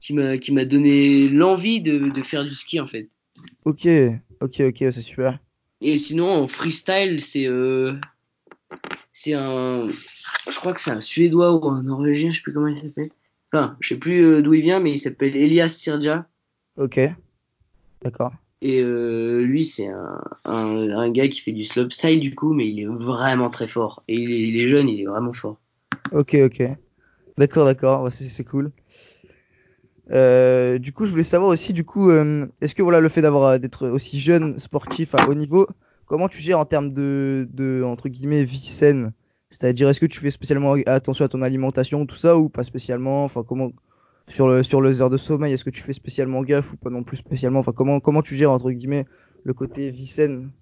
qui 0.00 0.14
m'a, 0.14 0.64
donné 0.64 1.28
l'envie 1.28 1.80
de, 1.80 2.08
de 2.08 2.22
faire 2.22 2.44
du 2.44 2.54
ski 2.54 2.80
en 2.80 2.86
fait. 2.86 3.08
Ok, 3.64 3.86
ok, 4.40 4.60
ok, 4.60 4.76
c'est 4.78 5.00
super. 5.00 5.38
Et 5.80 5.96
sinon, 5.96 6.30
en 6.30 6.48
freestyle, 6.48 7.20
c'est, 7.20 7.46
euh, 7.46 7.94
c'est 9.12 9.34
un, 9.34 9.90
je 10.48 10.56
crois 10.56 10.72
que 10.72 10.80
c'est 10.80 10.90
un 10.90 11.00
Suédois 11.00 11.54
ou 11.54 11.68
un 11.68 11.82
Norvégien, 11.82 12.30
je 12.30 12.36
sais 12.36 12.42
plus 12.42 12.52
comment 12.52 12.68
il 12.68 12.76
s'appelle. 12.76 13.10
Enfin, 13.52 13.76
je 13.80 13.88
sais 13.90 13.98
plus 13.98 14.24
euh, 14.24 14.42
d'où 14.42 14.54
il 14.54 14.62
vient, 14.62 14.80
mais 14.80 14.92
il 14.92 14.98
s'appelle 14.98 15.36
Elias 15.36 15.68
Sirja. 15.68 16.26
Ok, 16.76 16.98
d'accord. 18.02 18.32
Et 18.60 18.80
euh, 18.80 19.42
lui, 19.42 19.64
c'est 19.64 19.88
un, 19.88 20.20
un, 20.44 20.90
un 20.90 21.10
gars 21.10 21.26
qui 21.26 21.40
fait 21.40 21.52
du 21.52 21.64
slopestyle 21.64 22.20
du 22.20 22.34
coup, 22.34 22.54
mais 22.54 22.68
il 22.68 22.80
est 22.80 22.86
vraiment 22.86 23.50
très 23.50 23.66
fort. 23.66 24.02
Et 24.06 24.14
il 24.14 24.30
est, 24.30 24.40
il 24.40 24.60
est 24.60 24.68
jeune, 24.68 24.88
il 24.88 25.00
est 25.00 25.06
vraiment 25.06 25.32
fort. 25.32 25.56
Ok, 26.12 26.36
ok. 26.44 26.62
D'accord, 27.38 27.64
d'accord, 27.64 28.12
c'est 28.12 28.44
cool. 28.44 28.70
Euh, 30.10 30.78
du 30.78 30.92
coup, 30.92 31.06
je 31.06 31.10
voulais 31.10 31.24
savoir 31.24 31.50
aussi, 31.50 31.72
du 31.72 31.84
coup, 31.84 32.10
euh, 32.10 32.46
est-ce 32.60 32.74
que 32.74 32.82
voilà, 32.82 33.00
le 33.00 33.08
fait 33.08 33.22
d'avoir 33.22 33.58
d'être 33.58 33.88
aussi 33.88 34.20
jeune, 34.20 34.58
sportif 34.58 35.14
à 35.14 35.26
haut 35.26 35.34
niveau, 35.34 35.66
comment 36.06 36.28
tu 36.28 36.42
gères 36.42 36.58
en 36.58 36.64
termes 36.64 36.92
de, 36.92 37.48
de 37.52 37.82
entre 37.82 38.08
guillemets 38.08 38.44
vie 38.44 38.58
saine? 38.58 39.12
C'est-à-dire, 39.48 39.88
est-ce 39.88 40.00
que 40.00 40.06
tu 40.06 40.20
fais 40.20 40.30
spécialement 40.30 40.74
attention 40.86 41.24
à 41.24 41.28
ton 41.28 41.42
alimentation, 41.42 42.06
tout 42.06 42.16
ça, 42.16 42.36
ou 42.38 42.48
pas 42.48 42.64
spécialement? 42.64 43.24
Enfin, 43.24 43.42
comment 43.42 43.72
sur 44.28 44.48
le 44.48 44.62
sur 44.62 44.80
les 44.82 45.00
heures 45.02 45.10
de 45.10 45.16
sommeil, 45.16 45.52
est-ce 45.52 45.64
que 45.64 45.70
tu 45.70 45.82
fais 45.82 45.92
spécialement 45.92 46.42
gaffe 46.42 46.72
ou 46.72 46.76
pas 46.76 46.90
non 46.90 47.04
plus 47.04 47.16
spécialement? 47.18 47.60
Enfin, 47.60 47.72
comment 47.72 48.00
comment 48.00 48.22
tu 48.22 48.36
gères 48.36 48.52
entre 48.52 48.70
guillemets 48.72 49.06
le 49.44 49.54
côté 49.54 49.90
vie 49.90 50.06
saine? 50.06 50.52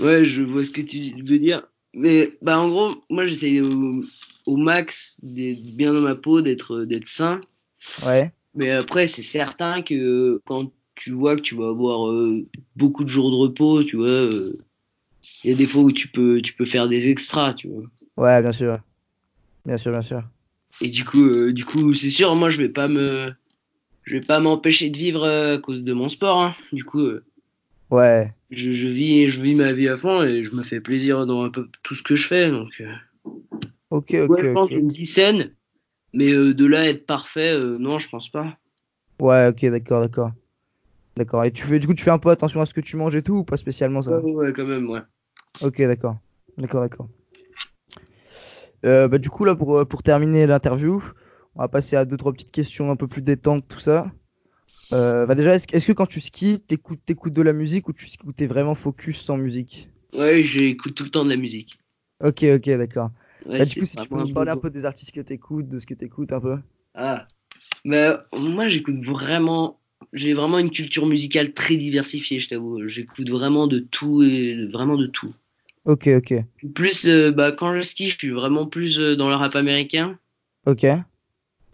Ouais, 0.00 0.24
je 0.24 0.42
vois 0.42 0.64
ce 0.64 0.70
que 0.70 0.80
tu 0.82 0.98
veux 1.22 1.38
dire. 1.38 1.66
Mais 1.94 2.36
bah 2.42 2.58
en 2.60 2.68
gros, 2.68 2.94
moi 3.08 3.26
j'essaye 3.26 3.60
au, 3.60 4.02
au 4.46 4.56
max 4.56 5.18
d'être 5.22 5.62
bien 5.76 5.94
dans 5.94 6.00
ma 6.02 6.14
peau, 6.14 6.42
d'être 6.42 6.84
d'être 6.84 7.08
sain. 7.08 7.40
Ouais, 8.02 8.32
Mais 8.54 8.70
après, 8.70 9.06
c'est 9.06 9.22
certain 9.22 9.82
que 9.82 10.40
quand 10.46 10.72
tu 10.96 11.12
vois 11.12 11.36
que 11.36 11.42
tu 11.42 11.54
vas 11.54 11.68
avoir 11.68 12.08
euh, 12.10 12.46
beaucoup 12.74 13.04
de 13.04 13.08
jours 13.08 13.30
de 13.30 13.36
repos, 13.36 13.84
tu 13.84 13.96
vois, 13.96 14.06
euh, 14.08 14.56
il 15.44 15.50
y 15.50 15.54
a 15.54 15.56
des 15.56 15.66
fois 15.66 15.82
où 15.82 15.92
tu 15.92 16.08
peux 16.08 16.42
tu 16.42 16.54
peux 16.54 16.64
faire 16.66 16.88
des 16.88 17.10
extras, 17.10 17.54
tu 17.54 17.68
vois. 17.68 17.84
ouais, 18.16 18.42
bien 18.42 18.52
sûr, 18.52 18.80
bien 19.66 19.76
sûr, 19.78 19.92
bien 19.92 20.02
sûr. 20.02 20.24
Et 20.80 20.88
du 20.90 21.04
coup, 21.04 21.24
euh, 21.24 21.52
du 21.52 21.64
coup, 21.64 21.92
c'est 21.94 22.10
sûr, 22.10 22.34
moi 22.34 22.50
je 22.50 22.58
vais 22.58 22.68
pas 22.68 22.88
me 22.88 23.32
je 24.04 24.16
vais 24.16 24.20
pas 24.22 24.40
m'empêcher 24.40 24.90
de 24.90 24.96
vivre 24.96 25.24
euh, 25.24 25.56
à 25.56 25.58
cause 25.58 25.84
de 25.84 25.92
mon 25.92 26.08
sport. 26.08 26.40
hein. 26.42 26.54
Du 26.72 26.84
coup. 26.84 27.00
euh, 27.00 27.24
Ouais, 27.90 28.32
je, 28.50 28.72
je 28.72 28.88
vis 28.88 29.30
je 29.30 29.40
vis 29.42 29.54
ma 29.54 29.72
vie 29.72 29.88
à 29.88 29.96
fond 29.96 30.22
et 30.22 30.42
je 30.42 30.54
me 30.54 30.62
fais 30.62 30.80
plaisir 30.80 31.24
dans 31.26 31.44
un 31.44 31.50
peu 31.50 31.68
tout 31.84 31.94
ce 31.94 32.02
que 32.02 32.16
je 32.16 32.26
fais 32.26 32.50
donc 32.50 32.80
euh, 32.80 32.92
ok, 33.90 34.14
ok, 34.24 34.28
ouais, 34.30 34.42
je 34.42 34.52
pense 34.52 34.66
ok. 34.66 34.72
une 34.72 34.88
vie 34.88 35.06
saine 35.06 35.54
mais 36.12 36.32
de 36.32 36.66
là 36.66 36.80
à 36.80 36.84
être 36.86 37.06
parfait 37.06 37.58
non 37.78 37.98
je 37.98 38.08
pense 38.08 38.28
pas 38.30 38.56
Ouais, 39.20 39.48
ok, 39.48 39.64
d'accord, 39.66 40.00
d'accord. 40.00 40.30
D'accord. 41.16 41.44
Et 41.44 41.52
tu 41.52 41.64
fais, 41.64 41.78
du 41.78 41.86
coup, 41.86 41.94
tu 41.94 42.04
fais 42.04 42.10
un 42.10 42.18
peu 42.18 42.28
attention 42.30 42.60
à 42.60 42.66
ce 42.66 42.74
que 42.74 42.82
tu 42.82 42.96
manges 42.96 43.16
et 43.16 43.22
tout, 43.22 43.36
ou 43.38 43.44
pas 43.44 43.56
spécialement 43.56 44.02
ça? 44.02 44.20
ouais, 44.20 44.32
ouais, 44.32 44.52
quand 44.52 44.66
même 44.66 44.88
ouais 44.90 45.00
Ok, 45.62 45.80
d'accord. 45.82 46.16
D'accord, 46.58 46.82
d'accord. 46.82 47.08
Euh, 48.84 49.08
bah, 49.08 49.18
du 49.18 49.30
coup, 49.30 49.44
là, 49.44 49.54
pour, 49.56 49.76
euh, 49.78 49.84
pour 49.84 50.02
terminer 50.02 50.46
l'interview, 50.46 51.02
on 51.54 51.60
va 51.62 51.68
passer 51.68 51.96
à 51.96 52.04
deux, 52.04 52.16
trois 52.16 52.32
petites 52.32 52.50
questions 52.50 52.90
un 52.90 52.96
peu 52.96 53.08
plus 53.08 53.22
détentes, 53.22 53.66
tout 53.68 53.78
ça. 53.80 54.12
Euh, 54.94 55.26
bah, 55.26 55.34
déjà, 55.36 55.54
est-ce, 55.56 55.86
que- 55.86 55.92
quand 55.92 56.06
tu 56.06 56.20
skis, 56.22 56.60
t'écoutes, 56.60 57.00
t'écoutes 57.06 57.34
de 57.34 57.42
la 57.42 57.52
musique 57.54 57.88
ou 57.88 57.94
tu 57.94 58.08
ou 58.24 58.32
t'es 58.32 58.46
vraiment 58.48 58.74
focus 58.76 59.20
sans 59.22 59.38
musique? 59.38 59.90
ouais 60.14 60.42
j'écoute 60.42 60.96
tout 60.96 61.04
le 61.04 61.10
temps 61.10 61.24
de 61.24 61.30
la 61.30 61.36
musique 61.36 61.78
Ok, 62.20 62.42
ok, 62.44 62.68
d'accord. 62.76 63.10
ouais, 63.46 63.58
Bah, 63.58 63.64
du 63.64 63.74
coup, 63.76 63.84
si 63.86 63.96
tu 63.96 64.08
peux 64.08 64.16
nous 64.18 64.28
parler 64.28 64.50
un 64.50 64.56
peu 64.58 64.70
des 64.70 64.84
artistes 64.84 65.12
que 65.12 65.20
t'écoutes, 65.20 65.68
de 65.68 65.78
ce 65.78 65.86
que 65.86 65.94
t'écoutes 65.94 66.32
un 66.32 66.40
peu. 66.40 66.58
ah 66.94 67.28
bah, 67.84 68.26
moi 68.34 68.68
j'écoute 68.68 69.04
vraiment 69.04 69.80
j'ai 70.12 70.34
vraiment 70.34 70.58
une 70.60 70.70
culture 70.70 71.06
musicale 71.06 71.52
très 71.54 71.76
diversifiée 71.76 72.40
je 72.40 72.48
t'avoue 72.50 72.88
j'écoute 72.88 73.28
vraiment 73.30 73.66
de 73.68 73.80
tout 73.80 74.22
et 74.22 74.66
vraiment 74.68 74.96
de 74.96 75.06
tout 75.06 75.34
Ok, 75.86 76.06
ok, 76.18 76.30
plus 76.74 77.06
euh, 77.06 77.30
bah 77.32 77.50
quand 77.52 77.74
je 77.74 77.80
skie 77.80 78.08
je 78.10 78.18
suis 78.18 78.30
vraiment 78.30 78.66
plus 78.66 78.98
euh, 79.00 79.16
dans 79.16 79.28
le 79.30 79.34
rap 79.34 79.56
américain 79.56 80.18
ok. 80.64 80.84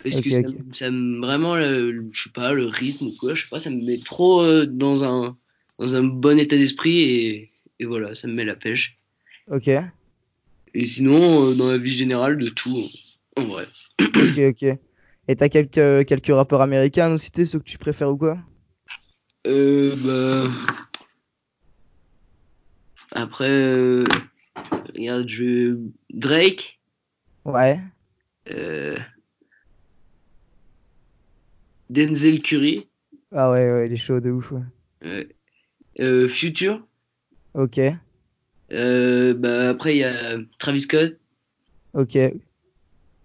Parce 0.05 0.21
Ok, 0.21 0.27
que 0.27 0.31
ça, 0.31 0.47
ok. 0.47 0.49
me- 0.49 0.75
ça 0.75 0.91
me 0.91 1.19
vraiment, 1.19 1.55
le- 1.57 2.11
je 2.13 2.23
sais 2.25 2.31
pas, 2.31 2.53
le 2.53 2.67
rythme 2.67 3.07
ou 3.07 3.13
quoi, 3.19 3.35
je 3.35 3.43
sais 3.43 3.49
pas, 3.49 3.59
ça 3.61 3.71
me 3.71 3.83
met 3.85 4.01
trop 4.01 4.43
euh, 4.43 4.67
dans 4.67 5.05
un 5.05 5.37
dans 5.79 5.95
un 5.97 6.03
bon 6.05 6.39
état 6.39 6.57
d'esprit 6.57 7.01
et, 7.01 7.51
et 7.79 7.85
voilà, 7.85 8.15
ça 8.15 8.29
me 8.29 8.35
met 8.35 8.45
la 8.45 8.55
pêche. 8.57 8.99
Ok, 9.47 9.69
Et 10.75 10.85
sinon, 10.87 11.53
dans 11.55 11.71
la 11.71 11.79
vie 11.79 11.97
générale, 11.97 12.37
de 12.39 12.49
tout, 12.51 12.85
en 13.37 13.45
vrai. 13.45 13.69
ok, 14.15 14.39
ok. 14.39 14.63
Et 15.29 15.37
t'as 15.37 15.49
quelques, 15.49 16.07
quelques 16.07 16.35
rappeurs 16.35 16.61
américains 16.63 17.07
à 17.07 17.09
nous 17.11 17.19
citer, 17.19 17.47
ceux 17.47 17.59
que 17.59 17.65
tu 17.65 17.79
préfères 17.79 18.11
ou 18.11 18.17
quoi? 18.17 18.39
Euh, 19.47 19.97
bah... 19.97 20.51
Après, 23.15 23.51
euh, 23.51 24.05
regarde, 24.95 25.29
je... 25.29 25.77
Drake, 26.11 26.81
Ouais, 27.45 27.79
euh, 28.51 28.97
Denzel 31.91 32.41
Curry, 32.43 32.89
ah 33.33 33.51
ouais, 33.51 33.71
ouais, 33.71 33.87
il 33.87 33.93
est 33.93 33.97
chaud 33.97 34.21
de 34.21 34.31
ouf, 34.31 34.53
ouais. 34.53 35.29
euh, 36.01 36.29
Future, 36.29 36.87
Ok, 37.55 37.79
euh, 38.73 39.35
bah 39.35 39.69
après 39.71 39.97
il 39.97 39.99
y 39.99 40.05
a 40.05 40.39
Travis 40.59 40.81
Scott, 40.81 41.19
ok, 41.93 42.17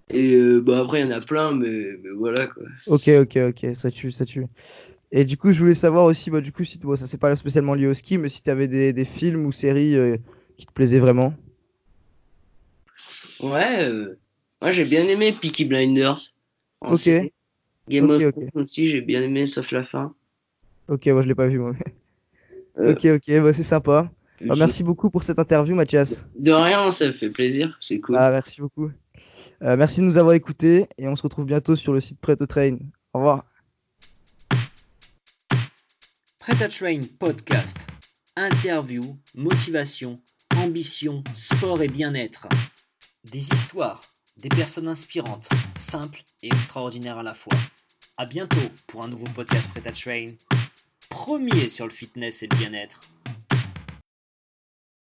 Et 0.10 0.36
euh, 0.36 0.62
bah 0.62 0.80
après, 0.82 1.02
il 1.02 1.08
y 1.08 1.14
en 1.14 1.16
a 1.18 1.22
plein, 1.22 1.54
mais, 1.54 1.98
mais 2.02 2.10
voilà 2.18 2.48
quoi. 2.48 2.64
ok, 2.88 3.10
ok, 3.22 3.38
ok, 3.50 3.76
ça 3.76 3.92
tue, 3.92 4.12
ça 4.12 4.26
tue. 4.26 4.46
Et 5.12 5.24
du 5.24 5.38
coup, 5.38 5.54
je 5.54 5.60
voulais 5.60 5.74
savoir 5.74 6.06
aussi, 6.06 6.30
bah, 6.30 6.42
du 6.42 6.52
coup, 6.52 6.64
si 6.64 6.78
bon, 6.80 6.96
ça 6.96 7.08
c'est 7.08 7.20
pas 7.20 7.34
spécialement 7.36 7.74
lié 7.76 7.88
au 7.88 7.94
ski, 7.94 8.18
mais 8.18 8.30
si 8.30 8.42
t'avais 8.42 8.68
des, 8.68 8.92
des 8.92 9.06
films 9.06 9.46
ou 9.46 9.52
séries 9.52 9.96
euh, 9.96 10.18
qui 10.58 10.66
te 10.66 10.72
plaisaient 10.72 11.00
vraiment. 11.00 11.34
Ouais, 13.40 13.84
euh, 13.84 14.18
moi 14.62 14.72
j'ai 14.72 14.84
bien 14.84 15.08
aimé 15.08 15.32
Peaky 15.32 15.66
Blinders. 15.66 16.34
Ok. 16.82 17.00
série. 17.00 17.32
Game 17.88 18.10
of. 18.10 18.20
Thrones 18.20 18.50
aussi, 18.56 18.90
j'ai 18.90 19.00
bien 19.02 19.22
aimé, 19.22 19.48
sauf 19.48 19.72
la 19.72 19.84
fin. 19.86 20.14
Ok, 20.90 21.06
moi 21.08 21.22
je 21.22 21.28
l'ai 21.28 21.36
pas 21.36 21.48
vu, 21.48 21.60
moi. 21.60 21.74
Euh, 22.80 22.92
Ok, 22.92 23.06
ok, 23.06 23.42
bah, 23.42 23.54
c'est 23.54 23.64
sympa. 23.64 24.12
Bah, 24.42 24.56
merci 24.56 24.84
beaucoup 24.84 25.10
pour 25.10 25.24
cette 25.24 25.40
interview, 25.40 25.74
Mathias. 25.74 26.26
De 26.38 26.52
rien, 26.52 26.92
ça 26.92 27.12
fait 27.12 27.30
plaisir, 27.32 27.76
c'est 27.82 28.00
cool. 28.00 28.18
Ah, 28.18 28.30
merci 28.30 28.62
beaucoup. 28.62 28.92
Merci 29.62 30.02
de 30.02 30.06
nous 30.06 30.20
avoir 30.20 30.36
écoutés 30.36 30.86
et 31.00 31.08
on 31.08 31.16
se 31.16 31.24
retrouve 31.24 31.46
bientôt 31.46 31.76
sur 31.76 31.92
le 31.92 32.00
site 32.00 32.20
Prêt 32.20 32.36
to 32.36 32.46
Train. 32.46 32.78
Au 33.14 33.18
revoir. 33.20 33.46
Prêt 36.48 36.70
Train 36.70 37.02
Podcast. 37.20 37.76
Interview, 38.38 39.02
motivation, 39.36 40.22
ambition, 40.56 41.22
sport 41.34 41.82
et 41.82 41.90
bien-être. 41.90 42.48
Des 43.26 43.52
histoires, 43.52 44.00
des 44.38 44.48
personnes 44.48 44.88
inspirantes, 44.88 45.50
simples 45.76 46.24
et 46.42 46.48
extraordinaires 46.48 47.18
à 47.18 47.24
la 47.24 47.34
fois. 47.34 47.58
À 48.16 48.26
bientôt 48.26 48.70
pour 48.88 49.04
un 49.04 49.10
nouveau 49.10 49.26
podcast 49.36 49.70
Prêt 49.72 49.86
à 49.86 49.92
Train. 49.92 50.36
Premier 51.10 51.68
sur 51.68 51.86
le 51.86 51.92
fitness 51.92 52.42
et 52.44 52.48
le 52.48 52.56
bien-être. 52.56 53.02